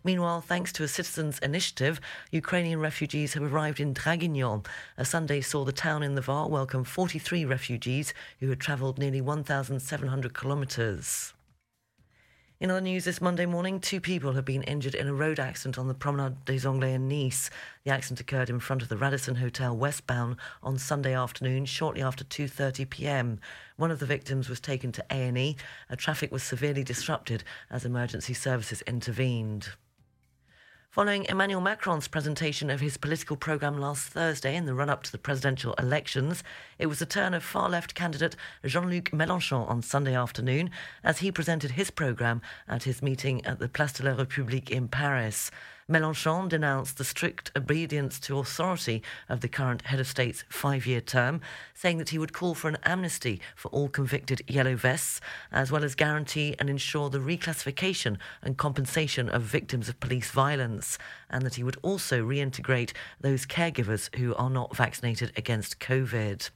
Meanwhile, 0.03 0.41
thanks 0.41 0.71
to 0.73 0.83
a 0.83 0.87
citizens' 0.87 1.39
initiative, 1.39 1.99
Ukrainian 2.31 2.79
refugees 2.79 3.33
have 3.33 3.43
arrived 3.43 3.79
in 3.79 3.93
Draguignan. 3.93 4.65
A 4.97 5.05
Sunday 5.05 5.41
saw 5.41 5.65
the 5.65 5.71
town 5.71 6.03
in 6.03 6.15
the 6.15 6.21
Var 6.21 6.47
welcome 6.47 6.83
43 6.83 7.45
refugees 7.45 8.13
who 8.39 8.49
had 8.49 8.59
travelled 8.59 8.97
nearly 8.97 9.21
1,700 9.21 10.33
kilometres. 10.33 11.33
In 12.59 12.71
other 12.71 12.81
news 12.81 13.05
this 13.05 13.21
Monday 13.21 13.45
morning, 13.45 13.79
two 13.79 14.01
people 14.01 14.33
have 14.33 14.45
been 14.45 14.63
injured 14.63 14.95
in 14.95 15.07
a 15.07 15.13
road 15.13 15.39
accident 15.39 15.77
on 15.77 15.87
the 15.87 15.93
Promenade 15.93 16.43
des 16.45 16.67
Anglais 16.67 16.95
in 16.95 17.07
Nice. 17.07 17.51
The 17.83 17.91
accident 17.91 18.19
occurred 18.19 18.49
in 18.49 18.59
front 18.59 18.81
of 18.81 18.89
the 18.89 18.97
Radisson 18.97 19.35
Hotel 19.35 19.77
westbound 19.77 20.37
on 20.63 20.79
Sunday 20.79 21.13
afternoon, 21.13 21.65
shortly 21.65 22.01
after 22.01 22.23
2:30 22.23 22.89
p.m. 22.89 23.39
One 23.75 23.91
of 23.91 23.99
the 23.99 24.07
victims 24.07 24.49
was 24.49 24.59
taken 24.59 24.91
to 24.93 25.05
A&E. 25.11 25.55
A 25.91 25.95
traffic 25.95 26.31
was 26.31 26.41
severely 26.41 26.83
disrupted 26.83 27.43
as 27.69 27.85
emergency 27.85 28.33
services 28.33 28.81
intervened. 28.87 29.73
Following 30.97 31.25
Emmanuel 31.25 31.61
Macron's 31.61 32.07
presentation 32.07 32.71
of 32.71 32.79
his 32.79 32.97
political 32.97 33.37
programme 33.37 33.77
last 33.77 34.07
Thursday 34.07 34.55
in 34.55 34.65
the 34.65 34.73
run 34.73 34.89
up 34.89 35.03
to 35.03 35.11
the 35.11 35.19
presidential 35.19 35.75
elections, 35.75 36.43
it 36.79 36.87
was 36.87 36.97
the 36.97 37.05
turn 37.05 37.35
of 37.35 37.43
far 37.43 37.69
left 37.69 37.93
candidate 37.93 38.35
Jean 38.65 38.89
Luc 38.89 39.11
Mélenchon 39.11 39.69
on 39.69 39.83
Sunday 39.83 40.15
afternoon 40.15 40.71
as 41.03 41.19
he 41.19 41.31
presented 41.31 41.69
his 41.69 41.91
programme 41.91 42.41
at 42.67 42.85
his 42.85 43.03
meeting 43.03 43.45
at 43.45 43.59
the 43.59 43.69
Place 43.69 43.93
de 43.93 44.05
la 44.05 44.17
République 44.17 44.71
in 44.71 44.87
Paris. 44.87 45.51
Mélenchon 45.89 46.49
denounced 46.49 46.97
the 46.97 47.05
strict 47.05 47.49
obedience 47.55 48.19
to 48.19 48.39
authority 48.39 49.01
of 49.29 49.39
the 49.39 49.47
current 49.47 49.83
head 49.83 50.01
of 50.01 50.07
state's 50.07 50.43
five 50.49 50.85
year 50.85 50.99
term, 50.99 51.39
saying 51.73 51.97
that 51.97 52.09
he 52.09 52.17
would 52.17 52.33
call 52.33 52.53
for 52.53 52.67
an 52.67 52.77
amnesty 52.83 53.39
for 53.55 53.69
all 53.69 53.87
convicted 53.87 54.41
yellow 54.49 54.75
vests, 54.75 55.21
as 55.49 55.71
well 55.71 55.85
as 55.85 55.95
guarantee 55.95 56.53
and 56.59 56.69
ensure 56.69 57.09
the 57.09 57.19
reclassification 57.19 58.17
and 58.41 58.57
compensation 58.57 59.29
of 59.29 59.43
victims 59.43 59.87
of 59.87 59.97
police 60.01 60.29
violence, 60.29 60.97
and 61.29 61.45
that 61.45 61.55
he 61.55 61.63
would 61.63 61.77
also 61.81 62.21
reintegrate 62.21 62.91
those 63.21 63.45
caregivers 63.45 64.13
who 64.17 64.35
are 64.35 64.49
not 64.49 64.75
vaccinated 64.75 65.31
against 65.37 65.79
COVID. 65.79 66.49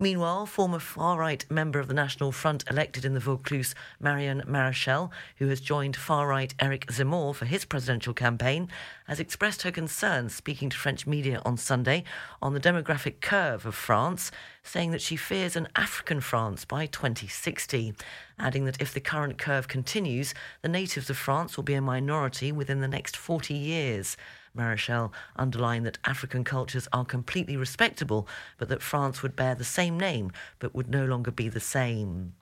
Meanwhile, 0.00 0.46
former 0.46 0.78
far 0.78 1.18
right 1.18 1.44
member 1.50 1.80
of 1.80 1.88
the 1.88 1.94
National 1.94 2.30
Front 2.30 2.62
elected 2.70 3.04
in 3.04 3.14
the 3.14 3.20
Vaucluse, 3.20 3.74
Marion 3.98 4.44
Maréchal, 4.46 5.10
who 5.38 5.48
has 5.48 5.60
joined 5.60 5.96
far 5.96 6.28
right 6.28 6.54
Eric 6.60 6.86
Zemmour 6.86 7.34
for 7.34 7.46
his 7.46 7.64
presidential 7.64 8.14
campaign, 8.14 8.68
has 9.08 9.18
expressed 9.18 9.62
her 9.62 9.72
concerns, 9.72 10.32
speaking 10.32 10.70
to 10.70 10.76
French 10.76 11.04
media 11.04 11.42
on 11.44 11.56
Sunday, 11.56 12.04
on 12.40 12.54
the 12.54 12.60
demographic 12.60 13.20
curve 13.20 13.66
of 13.66 13.74
France, 13.74 14.30
saying 14.62 14.92
that 14.92 15.02
she 15.02 15.16
fears 15.16 15.56
an 15.56 15.66
African 15.74 16.20
France 16.20 16.64
by 16.64 16.86
2060, 16.86 17.92
adding 18.38 18.66
that 18.66 18.80
if 18.80 18.94
the 18.94 19.00
current 19.00 19.36
curve 19.36 19.66
continues, 19.66 20.32
the 20.62 20.68
natives 20.68 21.10
of 21.10 21.16
France 21.16 21.56
will 21.56 21.64
be 21.64 21.74
a 21.74 21.80
minority 21.82 22.52
within 22.52 22.80
the 22.80 22.86
next 22.86 23.16
40 23.16 23.52
years. 23.52 24.16
Maréchal 24.58 25.12
underlined 25.36 25.86
that 25.86 25.98
African 26.04 26.44
cultures 26.44 26.88
are 26.92 27.04
completely 27.04 27.56
respectable, 27.56 28.28
but 28.58 28.68
that 28.68 28.82
France 28.82 29.22
would 29.22 29.36
bear 29.36 29.54
the 29.54 29.64
same 29.64 29.98
name 29.98 30.32
but 30.58 30.74
would 30.74 30.88
no 30.88 31.04
longer 31.04 31.30
be 31.30 31.48
the 31.48 31.60
same. 31.60 32.34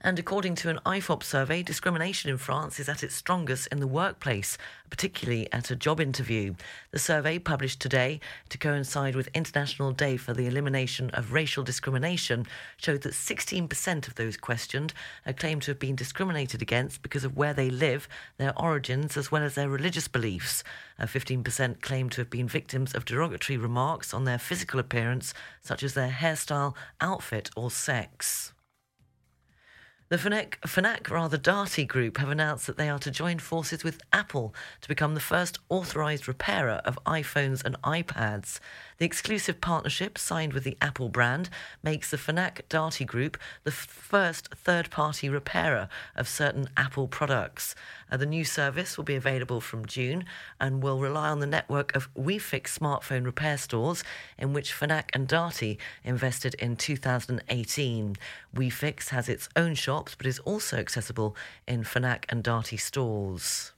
And 0.00 0.16
according 0.16 0.54
to 0.56 0.70
an 0.70 0.78
IFOP 0.86 1.24
survey, 1.24 1.60
discrimination 1.64 2.30
in 2.30 2.38
France 2.38 2.78
is 2.78 2.88
at 2.88 3.02
its 3.02 3.16
strongest 3.16 3.66
in 3.72 3.80
the 3.80 3.88
workplace, 3.88 4.56
particularly 4.90 5.52
at 5.52 5.72
a 5.72 5.76
job 5.76 6.00
interview. 6.00 6.54
The 6.92 7.00
survey, 7.00 7.40
published 7.40 7.80
today 7.80 8.20
to 8.50 8.58
coincide 8.58 9.16
with 9.16 9.28
International 9.34 9.90
Day 9.90 10.16
for 10.16 10.34
the 10.34 10.46
Elimination 10.46 11.10
of 11.10 11.32
Racial 11.32 11.64
Discrimination, 11.64 12.46
showed 12.76 13.02
that 13.02 13.12
16% 13.12 14.06
of 14.06 14.14
those 14.14 14.36
questioned 14.36 14.94
claimed 15.36 15.62
to 15.62 15.72
have 15.72 15.80
been 15.80 15.96
discriminated 15.96 16.62
against 16.62 17.02
because 17.02 17.24
of 17.24 17.36
where 17.36 17.52
they 17.52 17.68
live, 17.68 18.08
their 18.36 18.56
origins, 18.56 19.16
as 19.16 19.32
well 19.32 19.42
as 19.42 19.56
their 19.56 19.68
religious 19.68 20.06
beliefs. 20.06 20.62
Uh, 21.00 21.06
15% 21.06 21.80
claimed 21.80 22.12
to 22.12 22.20
have 22.20 22.30
been 22.30 22.46
victims 22.46 22.94
of 22.94 23.04
derogatory 23.04 23.56
remarks 23.56 24.14
on 24.14 24.22
their 24.22 24.38
physical 24.38 24.78
appearance, 24.78 25.34
such 25.60 25.82
as 25.82 25.94
their 25.94 26.10
hairstyle, 26.10 26.76
outfit, 27.00 27.50
or 27.56 27.68
sex. 27.68 28.52
The 30.10 30.16
Fnac, 30.16 30.54
Fnac 30.60 31.10
rather 31.10 31.36
Darty 31.36 31.86
Group 31.86 32.16
have 32.16 32.30
announced 32.30 32.66
that 32.66 32.78
they 32.78 32.88
are 32.88 32.98
to 33.00 33.10
join 33.10 33.38
forces 33.38 33.84
with 33.84 34.00
Apple 34.10 34.54
to 34.80 34.88
become 34.88 35.12
the 35.12 35.20
first 35.20 35.58
authorised 35.68 36.26
repairer 36.26 36.80
of 36.86 36.98
iPhones 37.04 37.62
and 37.62 37.76
iPads. 37.82 38.58
The 38.98 39.06
exclusive 39.06 39.60
partnership 39.60 40.18
signed 40.18 40.52
with 40.52 40.64
the 40.64 40.76
Apple 40.80 41.08
brand 41.08 41.50
makes 41.84 42.10
the 42.10 42.16
Fnac 42.16 42.62
Darty 42.68 43.06
Group 43.06 43.38
the 43.62 43.70
first 43.70 44.52
third 44.56 44.90
party 44.90 45.28
repairer 45.28 45.88
of 46.16 46.28
certain 46.28 46.68
Apple 46.76 47.06
products. 47.06 47.76
Uh, 48.10 48.16
the 48.16 48.26
new 48.26 48.44
service 48.44 48.96
will 48.96 49.04
be 49.04 49.14
available 49.14 49.60
from 49.60 49.86
June 49.86 50.24
and 50.60 50.82
will 50.82 50.98
rely 50.98 51.28
on 51.28 51.38
the 51.38 51.46
network 51.46 51.94
of 51.94 52.12
WeFix 52.14 52.76
smartphone 52.76 53.24
repair 53.24 53.56
stores 53.56 54.02
in 54.36 54.52
which 54.52 54.72
Fnac 54.72 55.10
and 55.12 55.28
Darty 55.28 55.78
invested 56.02 56.54
in 56.54 56.74
2018. 56.74 58.16
WeFix 58.52 59.10
has 59.10 59.28
its 59.28 59.48
own 59.54 59.76
shops 59.76 60.16
but 60.16 60.26
is 60.26 60.40
also 60.40 60.76
accessible 60.76 61.36
in 61.68 61.84
Fnac 61.84 62.24
and 62.30 62.42
Darty 62.42 62.80
stores. 62.80 63.70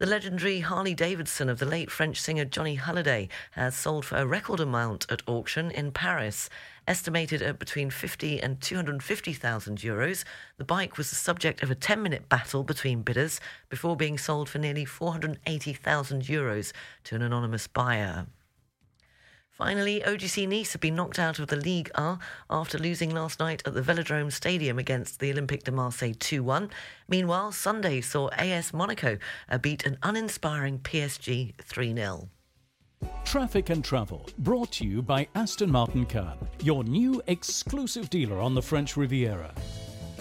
The 0.00 0.06
legendary 0.06 0.60
Harley 0.60 0.94
Davidson 0.94 1.50
of 1.50 1.58
the 1.58 1.66
late 1.66 1.90
French 1.90 2.18
singer 2.18 2.46
Johnny 2.46 2.78
Hallyday 2.78 3.28
has 3.50 3.76
sold 3.76 4.06
for 4.06 4.16
a 4.16 4.24
record 4.24 4.58
amount 4.58 5.04
at 5.10 5.20
auction 5.26 5.70
in 5.70 5.92
Paris. 5.92 6.48
Estimated 6.88 7.42
at 7.42 7.58
between 7.58 7.90
50 7.90 8.40
and 8.40 8.58
250,000 8.62 9.76
euros, 9.76 10.24
the 10.56 10.64
bike 10.64 10.96
was 10.96 11.10
the 11.10 11.16
subject 11.16 11.62
of 11.62 11.70
a 11.70 11.74
10 11.74 12.02
minute 12.02 12.30
battle 12.30 12.64
between 12.64 13.02
bidders 13.02 13.42
before 13.68 13.94
being 13.94 14.16
sold 14.16 14.48
for 14.48 14.56
nearly 14.56 14.86
480,000 14.86 16.22
euros 16.22 16.72
to 17.04 17.14
an 17.14 17.20
anonymous 17.20 17.66
buyer. 17.66 18.26
Finally, 19.60 20.00
OGC 20.06 20.48
Nice 20.48 20.72
have 20.72 20.80
been 20.80 20.94
knocked 20.94 21.18
out 21.18 21.38
of 21.38 21.48
the 21.48 21.56
League 21.56 21.90
1 21.94 22.18
after 22.48 22.78
losing 22.78 23.10
last 23.10 23.38
night 23.38 23.62
at 23.66 23.74
the 23.74 23.82
Velodrome 23.82 24.32
Stadium 24.32 24.78
against 24.78 25.20
the 25.20 25.30
Olympique 25.30 25.64
de 25.64 25.70
Marseille 25.70 26.14
2 26.18 26.42
1. 26.42 26.70
Meanwhile, 27.08 27.52
Sunday 27.52 28.00
saw 28.00 28.28
AS 28.28 28.72
Monaco 28.72 29.18
uh, 29.50 29.58
beat 29.58 29.84
an 29.84 29.98
uninspiring 30.02 30.78
PSG 30.78 31.52
3 31.60 31.94
0. 31.94 32.30
Traffic 33.26 33.68
and 33.68 33.84
Travel, 33.84 34.26
brought 34.38 34.72
to 34.72 34.86
you 34.86 35.02
by 35.02 35.28
Aston 35.34 35.70
Martin 35.70 36.06
Cannes, 36.06 36.38
your 36.62 36.82
new 36.82 37.20
exclusive 37.26 38.08
dealer 38.08 38.40
on 38.40 38.54
the 38.54 38.62
French 38.62 38.96
Riviera. 38.96 39.52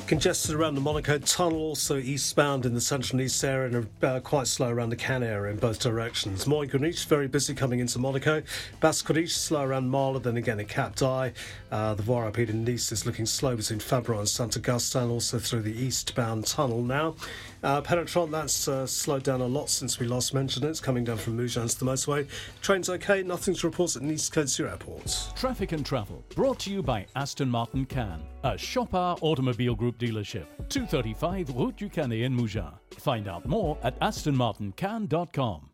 Congested 0.09 0.55
around 0.55 0.73
the 0.73 0.81
Monaco 0.81 1.19
tunnel, 1.19 1.59
also 1.59 1.97
eastbound 1.97 2.65
in 2.65 2.73
the 2.73 2.81
central 2.81 3.19
and 3.19 3.27
east 3.27 3.43
area, 3.43 3.77
and 3.77 3.87
uh, 4.03 4.19
quite 4.21 4.47
slow 4.47 4.67
around 4.67 4.89
the 4.89 4.95
Cannes 4.95 5.21
area 5.21 5.53
in 5.53 5.59
both 5.59 5.79
directions. 5.79 6.45
Montjuic 6.45 7.05
very 7.05 7.27
busy 7.27 7.53
coming 7.53 7.79
into 7.79 7.99
Monaco. 7.99 8.41
Basse-Corniche 8.79 9.29
slow 9.29 9.61
around 9.61 9.87
Marle, 9.87 10.19
then 10.19 10.37
again 10.37 10.59
at 10.59 10.67
Cap 10.67 10.95
d'Ail. 10.95 11.31
Uh, 11.69 11.93
the 11.93 12.01
Voie 12.01 12.23
Rapide 12.23 12.49
in 12.49 12.63
Nice 12.63 12.91
is 12.91 13.05
looking 13.05 13.27
slow 13.27 13.55
between 13.55 13.77
Fabre 13.77 14.15
and 14.15 14.27
Saint 14.27 14.55
Augustin, 14.55 15.11
also 15.11 15.37
through 15.37 15.61
the 15.61 15.79
eastbound 15.79 16.47
tunnel 16.47 16.81
now. 16.81 17.15
Uh, 17.61 17.81
that's 17.81 18.67
uh, 18.67 18.87
slowed 18.87 19.21
down 19.21 19.41
a 19.41 19.45
lot 19.45 19.69
since 19.69 19.99
we 19.99 20.07
last 20.07 20.33
mentioned 20.33 20.65
it. 20.65 20.69
It's 20.69 20.79
coming 20.79 21.03
down 21.03 21.17
from 21.17 21.37
Mougins 21.37 21.77
to 21.77 21.85
the 21.85 21.91
motorway. 21.91 22.27
Train's 22.63 22.89
okay, 22.89 23.21
nothing 23.21 23.53
to 23.53 23.67
report 23.67 23.95
at 23.95 24.01
Nice 24.01 24.31
Zero 24.47 24.71
Airport. 24.71 25.33
Traffic 25.35 25.71
and 25.71 25.85
Travel, 25.85 26.23
brought 26.33 26.57
to 26.61 26.71
you 26.71 26.81
by 26.81 27.05
Aston 27.15 27.49
Martin 27.49 27.85
Cannes, 27.85 28.23
a 28.43 28.57
Chopard 28.57 29.19
Automobile 29.21 29.75
Group 29.75 29.97
dealership, 29.97 30.45
235 30.69 31.49
Route 31.55 31.77
du 31.77 31.89
Canet 31.89 32.21
in 32.23 32.35
Mougins. 32.35 32.73
Find 32.97 33.27
out 33.27 33.45
more 33.45 33.77
at 33.83 33.99
astonmartincan.com. 33.99 35.69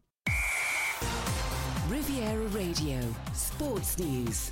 Riviera 1.89 2.47
Radio, 2.47 2.99
Sports 3.33 3.99
News. 3.99 4.51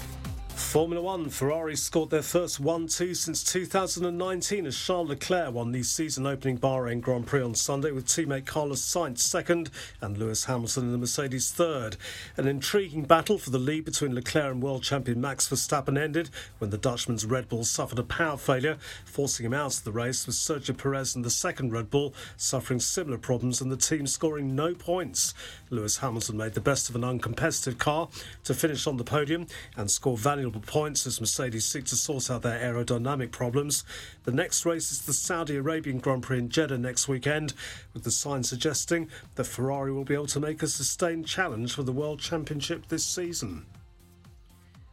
Formula 0.73 1.03
One, 1.03 1.29
Ferrari 1.29 1.75
scored 1.75 2.09
their 2.09 2.23
first 2.23 2.59
1 2.59 2.87
2 2.87 3.13
since 3.13 3.43
2019 3.43 4.65
as 4.65 4.75
Charles 4.75 5.07
Leclerc 5.07 5.53
won 5.53 5.71
the 5.71 5.83
season 5.83 6.25
opening 6.25 6.57
Bahrain 6.57 6.99
Grand 6.99 7.27
Prix 7.27 7.43
on 7.43 7.53
Sunday 7.53 7.91
with 7.91 8.07
teammate 8.07 8.47
Carlos 8.47 8.81
Sainz 8.81 9.19
second 9.19 9.69
and 10.01 10.17
Lewis 10.17 10.45
Hamilton 10.45 10.85
in 10.85 10.91
the 10.91 10.97
Mercedes 10.97 11.51
third. 11.51 11.95
An 12.37 12.47
intriguing 12.47 13.03
battle 13.03 13.37
for 13.37 13.51
the 13.51 13.59
lead 13.59 13.85
between 13.85 14.15
Leclerc 14.15 14.51
and 14.51 14.63
world 14.63 14.81
champion 14.81 15.21
Max 15.21 15.47
Verstappen 15.47 15.95
ended 15.95 16.31
when 16.57 16.71
the 16.71 16.79
Dutchman's 16.79 17.27
Red 17.27 17.49
Bull 17.49 17.65
suffered 17.65 17.99
a 17.99 18.03
power 18.03 18.37
failure, 18.37 18.79
forcing 19.05 19.45
him 19.45 19.53
out 19.53 19.77
of 19.77 19.83
the 19.83 19.91
race, 19.91 20.25
with 20.25 20.33
Sergio 20.33 20.75
Perez 20.75 21.15
and 21.15 21.23
the 21.23 21.29
second 21.29 21.71
Red 21.71 21.91
Bull 21.91 22.15
suffering 22.35 22.79
similar 22.79 23.19
problems 23.19 23.61
and 23.61 23.71
the 23.71 23.77
team 23.77 24.07
scoring 24.07 24.55
no 24.55 24.73
points. 24.73 25.35
Lewis 25.69 25.97
Hamilton 25.97 26.37
made 26.37 26.55
the 26.55 26.61
best 26.61 26.89
of 26.89 26.95
an 26.95 27.03
uncompetitive 27.03 27.77
car 27.77 28.09
to 28.43 28.55
finish 28.55 28.87
on 28.87 28.97
the 28.97 29.03
podium 29.03 29.45
and 29.77 29.91
score 29.91 30.17
valuable 30.17 30.62
points 30.65 31.05
as 31.05 31.19
Mercedes 31.19 31.65
seek 31.65 31.85
to 31.85 31.95
sort 31.95 32.29
out 32.29 32.41
their 32.41 32.59
aerodynamic 32.59 33.31
problems. 33.31 33.83
The 34.23 34.31
next 34.31 34.65
race 34.65 34.91
is 34.91 35.01
the 35.01 35.13
Saudi 35.13 35.55
Arabian 35.55 35.99
Grand 35.99 36.23
Prix 36.23 36.39
in 36.39 36.49
Jeddah 36.49 36.77
next 36.77 37.07
weekend, 37.07 37.53
with 37.93 38.03
the 38.03 38.11
sign 38.11 38.43
suggesting 38.43 39.09
that 39.35 39.45
Ferrari 39.45 39.91
will 39.91 40.03
be 40.03 40.13
able 40.13 40.27
to 40.27 40.39
make 40.39 40.63
a 40.63 40.67
sustained 40.67 41.27
challenge 41.27 41.73
for 41.73 41.83
the 41.83 41.91
World 41.91 42.19
Championship 42.19 42.87
this 42.87 43.05
season. 43.05 43.65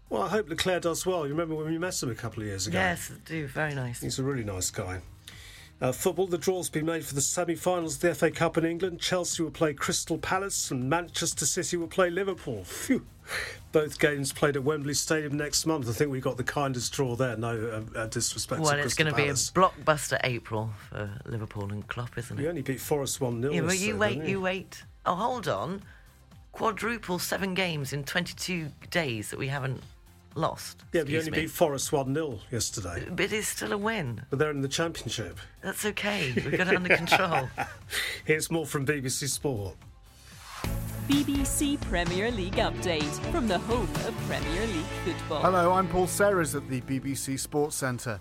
Well, 0.09 0.23
I 0.23 0.29
hope 0.29 0.49
Leclerc 0.49 0.83
does 0.83 1.07
well. 1.07 1.25
You 1.25 1.33
remember 1.33 1.55
when 1.55 1.67
we 1.67 1.79
met 1.79 2.03
him 2.03 2.11
a 2.11 2.15
couple 2.17 2.43
of 2.43 2.49
years 2.49 2.67
ago? 2.67 2.79
Yes, 2.79 3.13
do. 3.25 3.47
Very 3.47 3.75
nice. 3.75 4.01
He's 4.01 4.19
a 4.19 4.25
really 4.25 4.45
nice 4.45 4.71
guy. 4.71 5.01
Uh, 5.81 5.93
football, 5.93 6.27
the 6.27 6.37
draw's 6.37 6.69
been 6.69 6.85
made 6.85 7.07
for 7.07 7.15
the 7.15 7.23
semi 7.23 7.55
finals 7.55 7.95
of 7.95 8.01
the 8.03 8.15
FA 8.15 8.31
Cup 8.31 8.59
in 8.59 8.67
England. 8.67 9.01
Chelsea 9.01 9.43
will 9.43 9.51
play 9.51 9.73
Crystal 9.73 10.19
Palace 10.19 10.71
and 10.71 10.91
Manchester 10.91 11.47
City 11.47 11.77
will 11.79 11.87
play 11.87 12.11
Liverpool. 12.11 12.65
Phew. 12.65 13.07
Both 13.73 14.01
games 14.01 14.33
played 14.33 14.57
at 14.57 14.65
Wembley 14.65 14.95
Stadium 14.95 15.37
next 15.37 15.65
month. 15.65 15.89
I 15.89 15.93
think 15.93 16.11
we 16.11 16.21
got 16.21 16.37
the 16.37 16.45
kindest 16.45 16.93
draw 16.93 17.15
there. 17.15 17.37
No 17.37 17.85
uh, 17.95 17.99
uh, 17.99 18.07
disrespect 18.07 18.61
well, 18.61 18.79
it's 18.79 18.95
going 18.95 19.11
to 19.11 19.17
be 19.17 19.29
a 19.29 19.33
blockbuster 19.33 20.19
April 20.25 20.71
for 20.89 21.11
Liverpool 21.25 21.73
and 21.73 21.87
Klopp, 21.87 22.19
isn't 22.19 22.39
it? 22.39 22.43
You 22.43 22.49
only 22.49 22.63
beat 22.63 22.81
Forest 22.81 23.21
1 23.21 23.43
0. 23.43 23.53
Yeah, 23.55 23.61
but 23.61 23.79
you 23.79 23.97
wait, 23.97 24.25
you 24.25 24.41
wait. 24.41 24.83
Oh, 25.07 25.15
hold 25.15 25.47
on. 25.47 25.83
Quadruple 26.53 27.21
seven 27.21 27.55
games 27.55 27.93
in 27.93 28.03
22 28.03 28.69
days 28.91 29.31
that 29.31 29.39
we 29.39 29.47
haven't 29.47 29.81
lost. 30.35 30.83
Yeah, 30.93 31.03
but 31.03 31.11
you 31.11 31.19
only 31.19 31.31
me. 31.31 31.41
beat 31.43 31.51
Forest 31.51 31.93
1 31.93 32.13
0 32.13 32.39
yesterday. 32.51 33.07
But 33.09 33.33
it's 33.33 33.49
still 33.49 33.73
a 33.73 33.79
win. 33.79 34.23
But 34.31 34.39
they're 34.39 34.51
in 34.51 34.63
the 34.63 34.69
Championship. 34.69 35.39
That's 35.63 35.85
okay. 35.85 36.33
We've 36.37 36.57
got 36.57 36.69
it 36.69 36.77
under 36.77 36.97
control. 36.97 37.49
Here's 38.25 38.51
more 38.51 38.67
from 38.67 38.87
BBC 38.87 39.29
Sport. 39.29 39.77
BBC 41.11 41.81
Premier 41.81 42.31
League 42.31 42.55
update 42.55 43.19
from 43.33 43.49
the 43.49 43.59
home 43.59 43.91
of 44.07 44.15
Premier 44.29 44.65
League 44.69 44.85
football. 45.05 45.43
Hello, 45.43 45.73
I'm 45.73 45.89
Paul 45.89 46.07
Serres 46.07 46.55
at 46.55 46.69
the 46.71 46.81
BBC 46.83 47.37
Sports 47.37 47.75
Centre. 47.75 48.21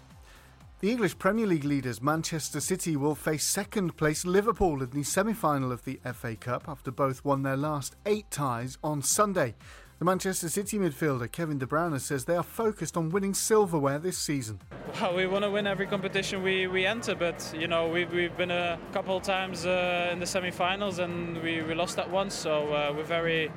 The 0.79 0.89
English 0.89 1.19
Premier 1.19 1.45
League 1.45 1.65
leaders 1.65 2.01
Manchester 2.01 2.59
City 2.59 2.95
will 2.95 3.13
face 3.13 3.45
second 3.45 3.95
place 3.95 4.25
Liverpool 4.25 4.81
in 4.81 4.89
the 4.89 5.03
semi 5.03 5.33
final 5.33 5.71
of 5.71 5.85
the 5.85 5.99
FA 6.15 6.35
Cup 6.35 6.67
after 6.67 6.89
both 6.89 7.23
won 7.23 7.43
their 7.43 7.57
last 7.57 7.95
eight 8.07 8.31
ties 8.31 8.79
on 8.83 9.03
Sunday. 9.03 9.53
The 9.99 10.05
Manchester 10.05 10.47
City 10.47 10.79
midfielder 10.79 11.29
Kevin 11.29 11.57
De 11.57 11.65
Bruyne 11.65 11.99
says 11.99 12.23
they 12.23 12.37
are 12.37 12.41
focused 12.41 12.95
on 12.95 13.09
winning 13.09 13.33
silverware 13.33 13.99
this 13.99 14.17
season. 14.17 14.61
Well, 15.01 15.13
we 15.13 15.27
want 15.27 15.43
to 15.43 15.51
win 15.51 15.67
every 15.67 15.87
competition 15.87 16.41
we, 16.41 16.67
we 16.67 16.85
enter, 16.85 17.15
but 17.15 17.53
you 17.53 17.67
know 17.67 17.89
we've, 17.89 18.09
we've 18.13 18.37
been 18.37 18.49
a 18.49 18.79
couple 18.93 19.17
of 19.17 19.23
times 19.23 19.65
uh, 19.65 20.07
in 20.09 20.21
the 20.21 20.25
semi-finals 20.25 20.99
and 20.99 21.43
we, 21.43 21.61
we 21.63 21.73
lost 21.73 21.97
that 21.97 22.09
once, 22.09 22.33
so 22.33 22.73
uh, 22.73 22.93
we're 22.95 23.03
very 23.03 23.51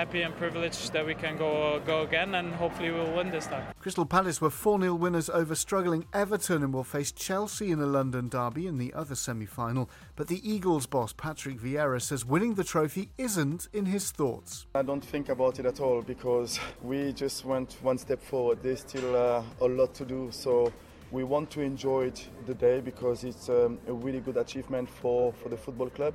happy 0.00 0.22
and 0.22 0.34
privileged 0.36 0.94
that 0.94 1.04
we 1.04 1.14
can 1.14 1.36
go 1.36 1.78
go 1.84 2.00
again, 2.04 2.34
and 2.36 2.54
hopefully 2.54 2.90
we'll 2.90 3.14
win 3.14 3.30
this 3.30 3.46
time. 3.46 3.62
Crystal 3.80 4.06
Palace 4.06 4.40
were 4.40 4.48
4 4.48 4.80
0 4.80 4.94
winners 4.94 5.28
over 5.28 5.54
struggling 5.54 6.06
Everton 6.14 6.62
and 6.62 6.72
will 6.72 6.84
face 6.84 7.12
Chelsea 7.12 7.70
in 7.70 7.80
a 7.80 7.86
London 7.86 8.30
derby 8.30 8.66
in 8.66 8.78
the 8.78 8.94
other 8.94 9.14
semi 9.14 9.44
final. 9.44 9.90
But 10.16 10.28
the 10.28 10.40
Eagles 10.42 10.86
boss, 10.86 11.12
Patrick 11.12 11.60
Vieira, 11.60 12.00
says 12.00 12.24
winning 12.24 12.54
the 12.54 12.64
trophy 12.64 13.10
isn't 13.18 13.68
in 13.74 13.84
his 13.84 14.10
thoughts. 14.10 14.66
I 14.74 14.80
don't 14.80 15.04
think 15.04 15.28
about 15.28 15.58
it 15.58 15.66
at 15.66 15.80
all 15.80 16.00
because 16.00 16.58
we 16.82 17.12
just 17.12 17.44
went 17.44 17.76
one 17.82 17.98
step 17.98 18.22
forward. 18.22 18.62
There's 18.62 18.80
still 18.80 19.14
uh, 19.14 19.42
a 19.60 19.68
lot 19.68 19.92
to 19.96 20.06
do. 20.06 20.30
So 20.30 20.72
we 21.10 21.24
want 21.24 21.50
to 21.50 21.60
enjoy 21.60 22.12
the 22.46 22.54
day 22.54 22.80
because 22.80 23.22
it's 23.24 23.50
um, 23.50 23.78
a 23.86 23.92
really 23.92 24.20
good 24.20 24.38
achievement 24.38 24.88
for, 24.88 25.34
for 25.34 25.50
the 25.50 25.58
football 25.58 25.90
club. 25.90 26.14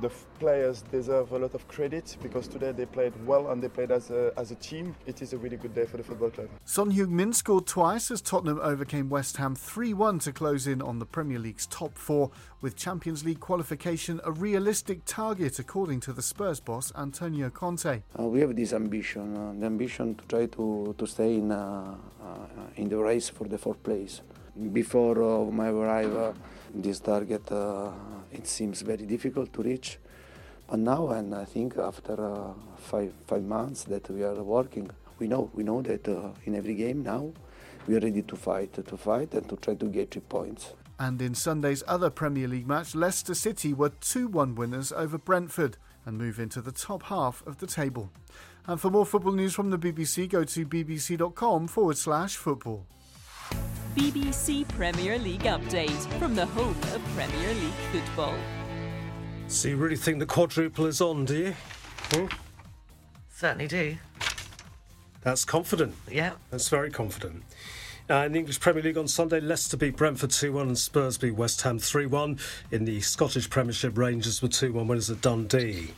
The 0.00 0.10
players 0.38 0.82
deserve 0.90 1.32
a 1.32 1.38
lot 1.38 1.54
of 1.54 1.66
credit 1.68 2.16
because 2.22 2.48
today 2.48 2.72
they 2.72 2.86
played 2.86 3.12
well 3.26 3.50
and 3.50 3.62
they 3.62 3.68
played 3.68 3.90
as 3.90 4.10
a, 4.10 4.32
as 4.36 4.50
a 4.50 4.56
team. 4.56 4.94
It 5.06 5.22
is 5.22 5.32
a 5.32 5.38
really 5.38 5.56
good 5.56 5.74
day 5.74 5.86
for 5.86 5.96
the 5.96 6.02
football 6.02 6.30
club. 6.30 6.48
Son 6.64 6.90
Heung-min 6.90 7.32
scored 7.32 7.66
twice 7.66 8.10
as 8.10 8.20
Tottenham 8.20 8.58
overcame 8.60 9.08
West 9.08 9.36
Ham 9.36 9.54
3-1 9.54 10.22
to 10.22 10.32
close 10.32 10.66
in 10.66 10.82
on 10.82 10.98
the 10.98 11.06
Premier 11.06 11.38
League's 11.38 11.66
top 11.66 11.96
four, 11.96 12.30
with 12.60 12.76
Champions 12.76 13.24
League 13.24 13.40
qualification 13.40 14.20
a 14.24 14.32
realistic 14.32 15.04
target 15.04 15.58
according 15.58 16.00
to 16.00 16.12
the 16.12 16.22
Spurs 16.22 16.60
boss 16.60 16.92
Antonio 16.96 17.50
Conte. 17.50 18.02
Uh, 18.18 18.22
we 18.24 18.40
have 18.40 18.54
this 18.56 18.72
ambition, 18.72 19.36
uh, 19.36 19.52
the 19.58 19.66
ambition 19.66 20.14
to 20.16 20.24
try 20.26 20.46
to, 20.46 20.94
to 20.98 21.06
stay 21.06 21.36
in, 21.36 21.52
uh, 21.52 21.94
uh 22.22 22.46
in 22.76 22.88
the 22.88 22.98
race 22.98 23.28
for 23.28 23.46
the 23.46 23.58
fourth 23.58 23.82
place. 23.82 24.22
Before 24.72 25.20
uh, 25.20 25.50
my 25.50 25.68
arrival, 25.68 26.34
this 26.72 27.00
target 27.00 27.50
uh, 27.50 27.90
it 28.30 28.46
seems 28.46 28.82
very 28.82 29.04
difficult 29.04 29.52
to 29.54 29.62
reach. 29.62 29.98
But 30.68 30.78
now, 30.78 31.10
and 31.10 31.34
I 31.34 31.44
think 31.44 31.76
after 31.76 32.14
uh, 32.24 32.52
five 32.76 33.12
five 33.26 33.42
months 33.42 33.84
that 33.84 34.08
we 34.10 34.22
are 34.22 34.42
working, 34.42 34.90
we 35.18 35.26
know 35.26 35.50
we 35.54 35.64
know 35.64 35.82
that 35.82 36.08
uh, 36.08 36.30
in 36.44 36.54
every 36.54 36.74
game 36.74 37.02
now 37.02 37.32
we 37.88 37.96
are 37.96 38.00
ready 38.00 38.22
to 38.22 38.36
fight, 38.36 38.72
to 38.74 38.96
fight, 38.96 39.34
and 39.34 39.48
to 39.48 39.56
try 39.56 39.74
to 39.74 39.86
get 39.86 40.12
three 40.12 40.22
points. 40.22 40.72
And 40.98 41.20
in 41.20 41.34
Sunday's 41.34 41.82
other 41.88 42.08
Premier 42.08 42.46
League 42.46 42.68
match, 42.68 42.94
Leicester 42.94 43.34
City 43.34 43.74
were 43.74 43.88
2 43.88 44.28
1 44.28 44.54
winners 44.54 44.92
over 44.92 45.18
Brentford 45.18 45.76
and 46.06 46.16
move 46.16 46.38
into 46.38 46.60
the 46.60 46.70
top 46.70 47.04
half 47.04 47.44
of 47.46 47.58
the 47.58 47.66
table. 47.66 48.10
And 48.66 48.80
for 48.80 48.90
more 48.90 49.04
football 49.04 49.32
news 49.32 49.54
from 49.54 49.70
the 49.70 49.78
BBC, 49.78 50.28
go 50.28 50.44
to 50.44 50.64
bbc.com 50.64 51.66
forward 51.66 51.98
slash 51.98 52.36
football. 52.36 52.86
BBC 53.94 54.66
Premier 54.68 55.18
League 55.18 55.44
update 55.44 56.18
from 56.18 56.34
the 56.34 56.46
home 56.46 56.76
of 56.92 57.02
Premier 57.14 57.54
League 57.54 57.72
football. 57.92 58.34
So 59.46 59.68
you 59.68 59.76
really 59.76 59.96
think 59.96 60.18
the 60.18 60.26
quadruple 60.26 60.86
is 60.86 61.00
on, 61.00 61.24
do 61.24 61.36
you? 61.36 61.54
Hmm? 62.10 62.26
Certainly 63.30 63.68
do. 63.68 63.96
That's 65.22 65.44
confident. 65.44 65.94
Yeah. 66.10 66.32
That's 66.50 66.68
very 66.68 66.90
confident. 66.90 67.44
Uh, 68.10 68.24
in 68.26 68.32
the 68.32 68.38
English 68.40 68.58
Premier 68.58 68.82
League 68.82 68.98
on 68.98 69.06
Sunday, 69.06 69.40
Leicester 69.40 69.76
beat 69.76 69.96
Brentford 69.96 70.30
2 70.30 70.52
1 70.52 70.66
and 70.66 70.78
Spurs 70.78 71.16
beat 71.16 71.36
West 71.36 71.62
Ham 71.62 71.78
3 71.78 72.06
1. 72.06 72.38
In 72.72 72.84
the 72.84 73.00
Scottish 73.00 73.48
Premiership, 73.48 73.96
Rangers 73.96 74.42
were 74.42 74.48
2 74.48 74.72
1 74.72 74.88
winners 74.88 75.08
at 75.08 75.20
Dundee. 75.20 75.92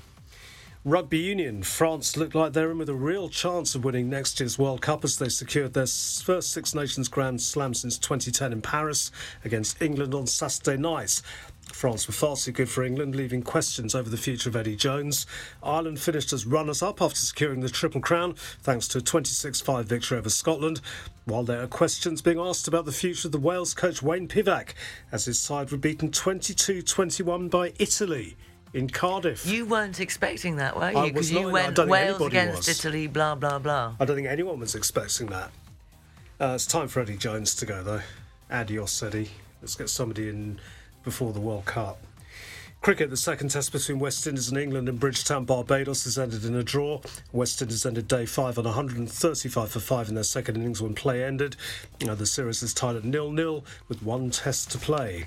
Rugby 0.87 1.18
Union, 1.18 1.64
France 1.64 2.16
looked 2.16 2.37
like 2.37 2.53
they're 2.53 2.70
in 2.70 2.79
with 2.79 2.88
a 2.88 2.94
real 2.94 3.29
chance 3.29 3.75
of 3.75 3.85
winning 3.85 4.09
next 4.09 4.38
year's 4.38 4.57
World 4.57 4.83
Cup 4.83 5.03
as 5.03 5.18
they 5.18 5.29
secured 5.29 5.75
their 5.75 5.88
first 5.88 6.53
Six 6.53 6.77
Nations 6.77 7.09
Grand 7.09 7.42
Slam 7.42 7.75
since 7.75 7.99
2010 7.99 8.53
in 8.53 8.62
Paris 8.62 9.11
against 9.44 9.83
England 9.83 10.14
on 10.14 10.29
Saturday 10.29 10.81
night. 10.81 11.22
France 11.72 12.07
were 12.07 12.12
far 12.14 12.37
too 12.37 12.53
good 12.53 12.68
for 12.68 12.85
England, 12.85 13.16
leaving 13.16 13.42
questions 13.42 13.96
over 13.96 14.09
the 14.09 14.16
future 14.16 14.49
of 14.49 14.55
Eddie 14.55 14.77
Jones. 14.77 15.27
Ireland 15.61 15.99
finished 15.99 16.33
as 16.33 16.46
runners 16.46 16.85
up 16.85 17.03
after 17.03 17.18
securing 17.18 17.62
the 17.62 17.68
Triple 17.68 18.01
Crown, 18.01 18.37
thanks 18.62 18.87
to 18.87 18.99
a 18.99 19.01
26 19.01 19.61
5 19.61 19.87
victory 19.87 20.18
over 20.18 20.31
Scotland, 20.31 20.81
while 21.25 21.42
there 21.42 21.64
are 21.64 21.66
questions 21.66 22.22
being 22.22 22.38
asked 22.38 22.68
about 22.68 22.85
the 22.85 22.92
future 22.92 23.27
of 23.27 23.33
the 23.33 23.40
Wales 23.40 23.75
coach 23.75 24.05
Wayne 24.05 24.29
Pivac, 24.29 24.68
as 25.11 25.25
his 25.25 25.40
side 25.40 25.72
were 25.72 25.79
beaten 25.79 26.12
22 26.12 26.83
21 26.83 27.49
by 27.49 27.72
Italy 27.81 28.37
in 28.72 28.88
Cardiff. 28.88 29.46
You 29.46 29.66
weren't 29.66 30.00
expecting 30.00 30.57
that, 30.57 30.76
were 30.76 30.90
you? 30.90 30.96
I 30.98 31.02
was 31.02 31.12
Because 31.12 31.33
not, 31.33 31.40
you 31.40 31.50
went 31.50 31.79
Wales 31.79 32.20
against 32.20 32.68
was. 32.68 32.68
Italy, 32.68 33.07
blah, 33.07 33.35
blah, 33.35 33.59
blah. 33.59 33.94
I 33.98 34.05
don't 34.05 34.16
think 34.16 34.29
anyone 34.29 34.61
was 34.61 34.74
expecting 34.74 35.29
that. 35.29 35.50
Uh, 36.38 36.52
it's 36.55 36.66
time 36.66 36.88
for 36.88 37.00
Eddie 37.00 37.16
Jones 37.16 37.55
to 37.57 37.66
go, 37.66 37.83
though. 37.83 38.02
Adios, 38.50 39.02
Eddie. 39.02 39.31
Let's 39.62 39.74
get 39.74 39.88
somebody 39.88 40.29
in 40.29 40.61
before 41.02 41.33
the 41.33 41.40
World 41.40 41.64
Cup. 41.64 41.98
Cricket, 42.83 43.11
the 43.11 43.16
second 43.16 43.48
test 43.48 43.72
between 43.72 43.98
West 43.98 44.26
Indies 44.26 44.48
and 44.48 44.59
England 44.59 44.88
in 44.88 44.96
Bridgetown, 44.96 45.44
Barbados, 45.44 46.05
has 46.05 46.18
ended 46.18 46.44
in 46.44 46.55
a 46.55 46.62
draw. 46.62 47.00
West 47.33 47.61
Indies 47.61 47.85
ended 47.85 48.07
day 48.07 48.26
five 48.26 48.59
on 48.59 48.64
135 48.64 49.70
for 49.70 49.81
five 49.81 50.09
in 50.09 50.14
their 50.14 50.22
second 50.22 50.57
innings 50.57 50.81
when 50.81 50.94
play 50.94 51.24
ended. 51.24 51.57
Uh, 52.07 52.14
the 52.14 52.26
series 52.26 52.62
is 52.62 52.74
tied 52.74 52.94
at 52.94 53.05
nil-nil 53.05 53.64
with 53.88 54.02
one 54.02 54.31
test 54.31 54.70
to 54.72 54.79
play. 54.79 55.26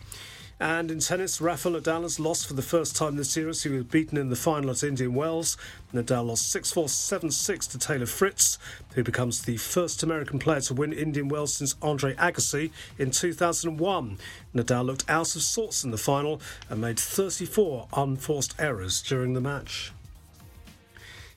And 0.61 0.91
in 0.91 0.99
tennis, 0.99 1.39
Rafael 1.39 1.75
Nadal 1.75 2.01
has 2.01 2.19
lost 2.19 2.45
for 2.45 2.53
the 2.53 2.61
first 2.61 2.93
time 2.93 3.15
this 3.15 3.29
series. 3.29 3.63
He 3.63 3.69
was 3.69 3.85
beaten 3.85 4.17
in 4.17 4.29
the 4.29 4.35
final 4.35 4.69
at 4.71 4.83
Indian 4.83 5.13
Wells. 5.13 5.55
Nadal 5.93 6.27
lost 6.27 6.51
6 6.51 6.73
4 6.73 6.89
7 6.89 7.31
6 7.31 7.67
to 7.67 7.77
Taylor 7.77 8.05
Fritz, 8.05 8.57
who 8.93 9.01
becomes 9.01 9.43
the 9.43 9.55
first 9.55 10.03
American 10.03 10.37
player 10.37 10.59
to 10.61 10.73
win 10.73 10.91
Indian 10.91 11.29
Wells 11.29 11.53
since 11.53 11.77
Andre 11.81 12.13
Agassi 12.15 12.71
in 12.97 13.11
2001. 13.11 14.17
Nadal 14.53 14.85
looked 14.85 15.09
out 15.09 15.33
of 15.33 15.41
sorts 15.41 15.85
in 15.85 15.91
the 15.91 15.97
final 15.97 16.41
and 16.69 16.81
made 16.81 16.99
34 16.99 17.87
unforced 17.93 18.53
errors 18.59 19.01
during 19.01 19.35
the 19.35 19.41
match. 19.41 19.93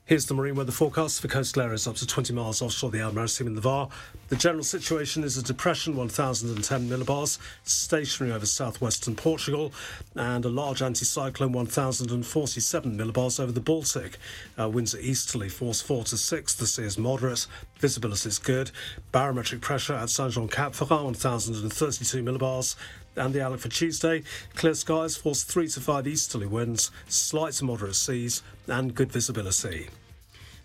Here's 0.04 0.26
the 0.26 0.34
marine 0.34 0.56
weather 0.56 0.72
forecast 0.72 1.20
for 1.20 1.28
coastal 1.28 1.62
areas 1.62 1.86
up 1.86 1.94
to 1.94 2.04
20 2.04 2.32
miles 2.32 2.60
offshore 2.60 2.90
the 2.90 2.98
Alpes-Maritimes 2.98 3.46
in 3.46 3.54
the 3.54 3.60
VAR. 3.60 3.88
The 4.30 4.36
general 4.36 4.64
situation 4.64 5.22
is 5.22 5.38
a 5.38 5.44
depression 5.44 5.94
1010 5.94 6.88
millibars, 6.88 7.38
stationary 7.62 8.34
over 8.34 8.44
southwestern 8.44 9.14
Portugal, 9.14 9.72
and 10.16 10.44
a 10.44 10.48
large 10.48 10.80
anticyclone 10.80 11.52
1047 11.52 12.98
millibars 12.98 13.38
over 13.38 13.52
the 13.52 13.60
Baltic. 13.60 14.18
Uh, 14.58 14.68
winds 14.68 14.92
are 14.92 14.98
easterly, 14.98 15.48
force 15.48 15.80
4 15.80 16.02
to 16.02 16.16
6. 16.16 16.54
The 16.54 16.66
sea 16.66 16.82
is 16.82 16.98
moderate. 16.98 17.46
Visibility 17.78 18.28
is 18.28 18.40
good. 18.40 18.72
Barometric 19.12 19.60
pressure 19.60 19.94
at 19.94 20.10
Saint 20.10 20.32
Jean 20.32 20.48
Cap 20.48 20.72
Ferrat 20.72 21.04
1032 21.04 22.24
millibars. 22.24 22.74
And 23.16 23.34
the 23.34 23.44
outlook 23.44 23.60
for 23.60 23.68
Tuesday 23.68 24.22
clear 24.54 24.74
skies, 24.74 25.16
force 25.16 25.44
3 25.44 25.68
to 25.68 25.80
5 25.80 26.06
easterly 26.06 26.46
winds, 26.46 26.90
slight 27.08 27.52
to 27.54 27.64
moderate 27.64 27.94
seas, 27.94 28.42
and 28.66 28.94
good 28.94 29.12
visibility. 29.12 29.88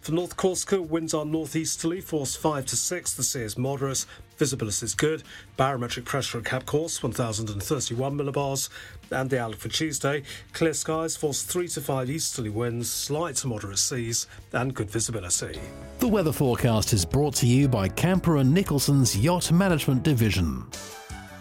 For 0.07 0.13
North 0.13 0.38
Corsica, 0.38 0.81
winds 0.81 1.13
are 1.13 1.25
northeasterly, 1.25 1.99
force 1.99 2.33
5 2.36 2.65
to 2.67 2.77
6. 2.77 3.13
The 3.15 3.23
sea 3.23 3.41
is 3.41 3.57
moderate, 3.57 4.05
visibility 4.38 4.86
is 4.86 4.95
good. 4.95 5.23
Barometric 5.57 6.05
pressure 6.05 6.38
at 6.38 6.45
Cap 6.45 6.65
Corse, 6.65 7.03
1031 7.03 8.17
millibars. 8.17 8.69
And 9.12 9.29
the 9.29 9.41
outlook 9.41 9.60
for 9.60 9.67
Tuesday 9.67 10.23
clear 10.53 10.71
skies, 10.71 11.17
force 11.17 11.43
3 11.43 11.67
to 11.69 11.81
5 11.81 12.10
easterly 12.10 12.49
winds, 12.49 12.89
slight 12.89 13.36
to 13.38 13.47
moderate 13.47 13.79
seas, 13.79 14.27
and 14.53 14.73
good 14.73 14.89
visibility. 14.89 15.60
The 15.99 16.07
weather 16.07 16.31
forecast 16.31 16.93
is 16.93 17.03
brought 17.03 17.36
to 17.36 17.45
you 17.45 17.67
by 17.67 17.89
Camper 17.89 18.38
and 18.38 18.53
Nicholsons 18.53 19.17
Yacht 19.17 19.51
Management 19.51 20.03
Division. 20.03 20.67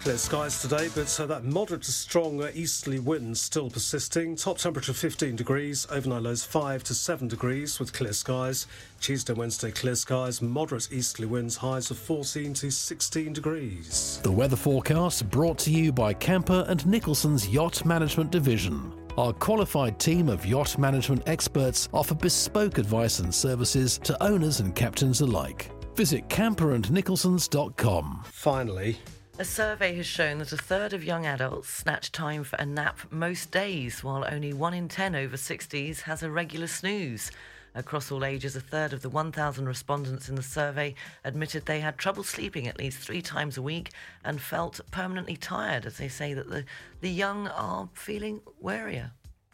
Clear 0.07 0.19
skies 0.19 0.63
today, 0.63 0.89
but 0.95 1.09
so 1.09 1.27
that 1.27 1.43
moderate 1.43 1.83
to 1.83 1.91
strong 1.91 2.41
easterly 2.55 3.01
winds 3.01 3.41
still 3.41 3.69
persisting. 3.69 4.37
Top 4.37 4.57
temperature 4.57 4.93
15 4.93 5.35
degrees, 5.35 5.85
overnight 5.91 6.23
lows 6.23 6.45
5 6.45 6.85
to 6.85 6.95
7 6.95 7.27
degrees 7.27 7.81
with 7.81 7.93
clear 7.93 8.13
skies. 8.13 8.69
Tuesday, 9.01 9.33
Wednesday, 9.33 9.73
clear 9.73 9.97
skies, 9.97 10.41
moderate 10.41 10.93
easterly 10.93 11.27
winds, 11.27 11.57
highs 11.57 11.91
of 11.91 11.99
14 11.99 12.55
to 12.55 12.71
16 12.71 13.33
degrees. 13.33 14.21
The 14.23 14.31
weather 14.31 14.55
forecast 14.55 15.29
brought 15.29 15.59
to 15.59 15.73
you 15.73 15.91
by 15.91 16.15
Camper 16.15 16.65
and 16.69 16.87
Nicholsons 16.87 17.49
Yacht 17.49 17.85
Management 17.85 18.31
Division. 18.31 18.93
Our 19.19 19.33
qualified 19.33 19.99
team 19.99 20.29
of 20.29 20.47
yacht 20.47 20.79
management 20.79 21.25
experts 21.27 21.89
offer 21.93 22.15
bespoke 22.15 22.79
advice 22.79 23.19
and 23.19 23.35
services 23.35 23.99
to 24.05 24.23
owners 24.23 24.61
and 24.61 24.73
captains 24.73 25.21
alike. 25.21 25.73
Visit 25.97 26.29
camperandnicholsons.com. 26.29 28.23
Finally, 28.31 28.99
A 29.39 29.45
survey 29.45 29.95
has 29.97 30.07
shown 30.07 30.39
that 30.39 30.53
a 30.53 30.57
third 30.57 30.95
of 30.95 31.05
young 31.05 31.27
adults 31.27 31.69
snatch 31.69 32.11
time 32.11 32.43
for 32.43 32.57
a 32.57 32.65
nap 32.65 32.99
most 33.11 33.51
days, 33.51 34.03
while 34.03 34.25
only 34.31 34.55
one 34.55 34.73
in 34.73 34.89
ten 34.89 35.15
over 35.15 35.37
60s 35.37 36.01
has 36.01 36.23
a 36.23 36.31
regular 36.31 36.67
snooze. 36.67 37.31
Across 37.75 38.11
all 38.11 38.25
ages, 38.25 38.57
a 38.57 38.63
third 38.63 38.95
of 38.95 39.03
the 39.03 39.11
1,000 39.11 39.69
respondents 39.69 40.31
in 40.31 40.37
the 40.37 40.43
survey 40.43 40.95
admitted 41.23 41.67
they 41.67 41.81
had 41.81 41.99
trouble 41.99 42.23
sleeping 42.25 42.67
at 42.67 42.79
least 42.79 42.97
three 42.97 43.21
times 43.21 43.59
a 43.59 43.63
week 43.63 43.91
and 44.25 44.41
felt 44.41 44.81
permanently 44.91 45.37
tired, 45.37 45.85
as 45.85 45.99
they 45.99 46.09
say 46.09 46.33
that 46.33 46.49
the, 46.49 46.65
the 47.03 47.11
young 47.11 47.47
are 47.49 47.91
feeling 47.93 48.41
warier. 48.65 49.11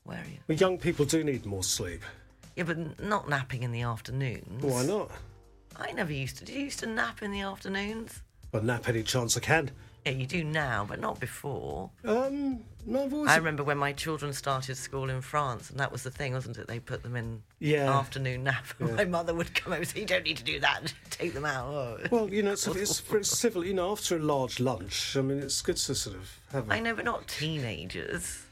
Warier. 0.07 0.39
well, 0.47 0.59
young 0.59 0.79
people 0.79 1.05
do 1.05 1.25
need 1.25 1.45
more 1.45 1.65
sleep. 1.65 2.05
Yeah, 2.55 2.65
but 2.65 3.03
not 3.03 3.29
napping 3.29 3.65
in 3.65 3.73
the 3.73 3.83
afternoons. 3.83 4.63
Why 4.63 4.85
not? 4.85 5.11
I 5.75 5.91
never 5.91 6.13
used 6.13 6.39
to. 6.39 6.45
Did 6.45 6.55
you 6.55 6.63
used 6.67 6.79
to 6.79 6.87
nap 6.87 7.21
in 7.21 7.33
the 7.33 7.41
afternoons? 7.41 8.23
Well, 8.53 8.63
nap 8.63 8.87
any 8.87 9.03
chance 9.03 9.35
I 9.37 9.41
can. 9.41 9.71
Yeah, 10.05 10.13
you 10.13 10.27
do 10.27 10.45
now, 10.45 10.85
but 10.87 11.01
not 11.01 11.19
before. 11.19 11.89
Um, 12.05 12.61
no, 12.85 13.05
I've 13.05 13.13
always. 13.15 13.31
I 13.31 13.37
remember 13.37 13.65
when 13.65 13.79
my 13.79 13.93
children 13.93 14.33
started 14.35 14.77
school 14.77 15.09
in 15.09 15.23
France, 15.23 15.71
and 15.71 15.79
that 15.81 15.91
was 15.91 16.03
the 16.03 16.11
thing, 16.11 16.35
wasn't 16.35 16.59
it? 16.59 16.67
They 16.67 16.81
put 16.81 17.03
them 17.03 17.17
in 17.17 17.43
Yeah. 17.61 17.91
afternoon 17.99 18.45
nap. 18.45 18.65
and 18.79 18.95
My 18.97 19.05
mother 19.07 19.33
would 19.33 19.55
come 19.55 19.73
over 19.73 19.81
and 19.81 19.89
say, 19.89 20.01
"You 20.01 20.07
don't 20.07 20.25
need 20.25 20.37
to 20.37 20.45
do 20.45 20.61
that. 20.61 20.93
Take 21.11 21.33
them 21.33 21.47
out." 21.47 21.67
Oh. 21.67 21.99
Well, 22.11 22.29
you 22.29 22.43
know, 22.43 22.53
it's, 22.53 22.67
it's 22.67 23.01
very 23.01 23.25
civil. 23.43 23.65
You 23.65 23.73
know, 23.75 23.93
after 23.93 24.17
a 24.17 24.19
large 24.19 24.61
lunch, 24.61 25.17
I 25.17 25.23
mean, 25.23 25.39
it's 25.39 25.63
good 25.63 25.77
to 25.77 25.95
sort 25.95 26.17
of 26.17 26.39
have. 26.51 26.69
A, 26.69 26.75
I 26.75 26.81
know, 26.81 26.95
but 26.95 27.07
not 27.07 27.27
teenagers. 27.29 28.43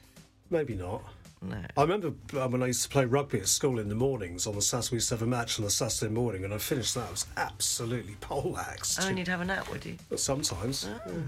Maybe 0.49 0.75
not. 0.77 1.03
No. 1.43 1.63
I 1.77 1.83
remember 1.83 2.13
uh, 2.39 2.49
when 2.49 2.63
I 2.63 2.67
used 2.67 2.83
to 2.83 2.89
play 2.89 3.07
rugby 3.07 3.41
at 3.41 3.49
school 3.49 3.79
in 3.79 3.89
the 3.89 3.95
mornings 3.95 4.47
on 4.47 4.55
the 4.55 4.63
Saturday, 4.63 4.93
we 4.93 4.97
used 4.97 5.09
to 5.09 5.15
have 5.15 5.23
a 5.23 5.27
match 5.27 5.59
on 5.59 5.65
the 5.65 5.71
Saturday 5.71 6.13
morning, 6.13 6.45
and 6.45 6.53
I 6.53 6.59
finished 6.59 6.95
that. 6.97 7.09
I 7.09 7.11
was 7.11 7.27
absolutely 7.37 8.17
poleaxed. 8.21 8.99
Oh, 9.03 9.09
and 9.09 9.19
you'd 9.19 9.29
have 9.29 9.41
a 9.41 9.45
nap, 9.47 9.71
would 9.71 9.85
you? 9.85 9.97
But 10.09 10.21
sometimes. 10.21 10.89
yeah. 11.07 11.23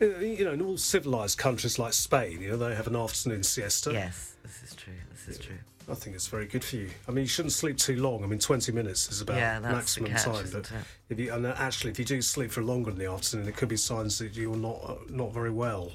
You 0.00 0.44
know, 0.44 0.52
in 0.52 0.62
all 0.62 0.76
civilised 0.78 1.38
countries 1.38 1.76
like 1.76 1.92
Spain, 1.92 2.40
you 2.40 2.50
know, 2.50 2.56
they 2.56 2.74
have 2.74 2.86
an 2.86 2.94
afternoon 2.94 3.42
siesta. 3.42 3.92
Yes, 3.92 4.36
this 4.44 4.62
is 4.62 4.76
true. 4.76 4.92
This 5.10 5.26
is 5.36 5.44
true. 5.44 5.56
I 5.90 5.94
think 5.94 6.14
it's 6.14 6.28
very 6.28 6.46
good 6.46 6.62
for 6.62 6.76
you. 6.76 6.90
I 7.08 7.10
mean, 7.10 7.22
you 7.24 7.28
shouldn't 7.28 7.52
sleep 7.52 7.78
too 7.78 7.96
long. 7.96 8.22
I 8.22 8.26
mean, 8.26 8.38
20 8.38 8.70
minutes 8.72 9.10
is 9.10 9.22
about 9.22 9.38
Yeah, 9.38 9.58
that's 9.58 9.94
the 9.96 10.02
maximum 10.02 10.10
catch, 10.12 10.24
time. 10.24 10.46
But 10.52 10.72
if 11.08 11.18
you, 11.18 11.32
and 11.32 11.46
actually, 11.46 11.90
if 11.90 11.98
you 11.98 12.04
do 12.04 12.22
sleep 12.22 12.52
for 12.52 12.62
longer 12.62 12.90
in 12.90 12.98
the 12.98 13.10
afternoon, 13.10 13.48
it 13.48 13.56
could 13.56 13.70
be 13.70 13.76
signs 13.76 14.18
that 14.18 14.36
you're 14.36 14.54
not 14.54 14.80
uh, 14.86 14.94
not 15.08 15.32
very 15.32 15.50
well 15.50 15.92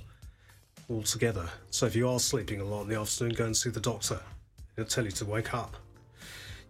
altogether. 0.89 1.49
So 1.71 1.85
if 1.85 1.95
you 1.95 2.07
are 2.09 2.19
sleeping 2.19 2.61
a 2.61 2.65
lot 2.65 2.83
in 2.83 2.89
the 2.89 2.99
afternoon, 2.99 3.33
go 3.33 3.45
and 3.45 3.55
see 3.57 3.69
the 3.69 3.79
doctor. 3.79 4.19
He'll 4.75 4.85
tell 4.85 5.05
you 5.05 5.11
to 5.11 5.25
wake 5.25 5.53
up. 5.53 5.75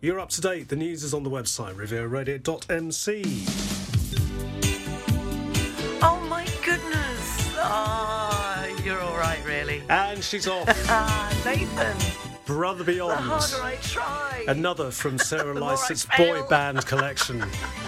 You're 0.01 0.19
up 0.19 0.29
to 0.31 0.41
date. 0.41 0.67
The 0.69 0.75
news 0.75 1.03
is 1.03 1.13
on 1.13 1.23
the 1.23 1.29
website, 1.29 1.75
rivieraradio.mc. 1.75 3.23
Oh 6.05 6.19
my 6.29 6.45
goodness! 6.65 7.53
Ah, 7.57 8.65
you're 8.83 8.99
all 8.99 9.15
right, 9.17 9.39
really. 9.45 9.81
And 9.89 10.23
she's 10.23 10.47
off. 10.47 10.67
Ah, 10.89 11.41
Nathan. 11.45 11.95
Brother 12.45 12.83
The 12.83 12.91
Beyond. 12.93 13.19
harder 13.21 13.63
I 13.63 13.75
try. 13.81 14.43
Another 14.49 14.91
from 14.91 15.17
Sarah 15.17 15.53
Lycett's 15.59 16.05
boy 16.17 16.43
band 16.49 16.85
collection. 16.85 17.41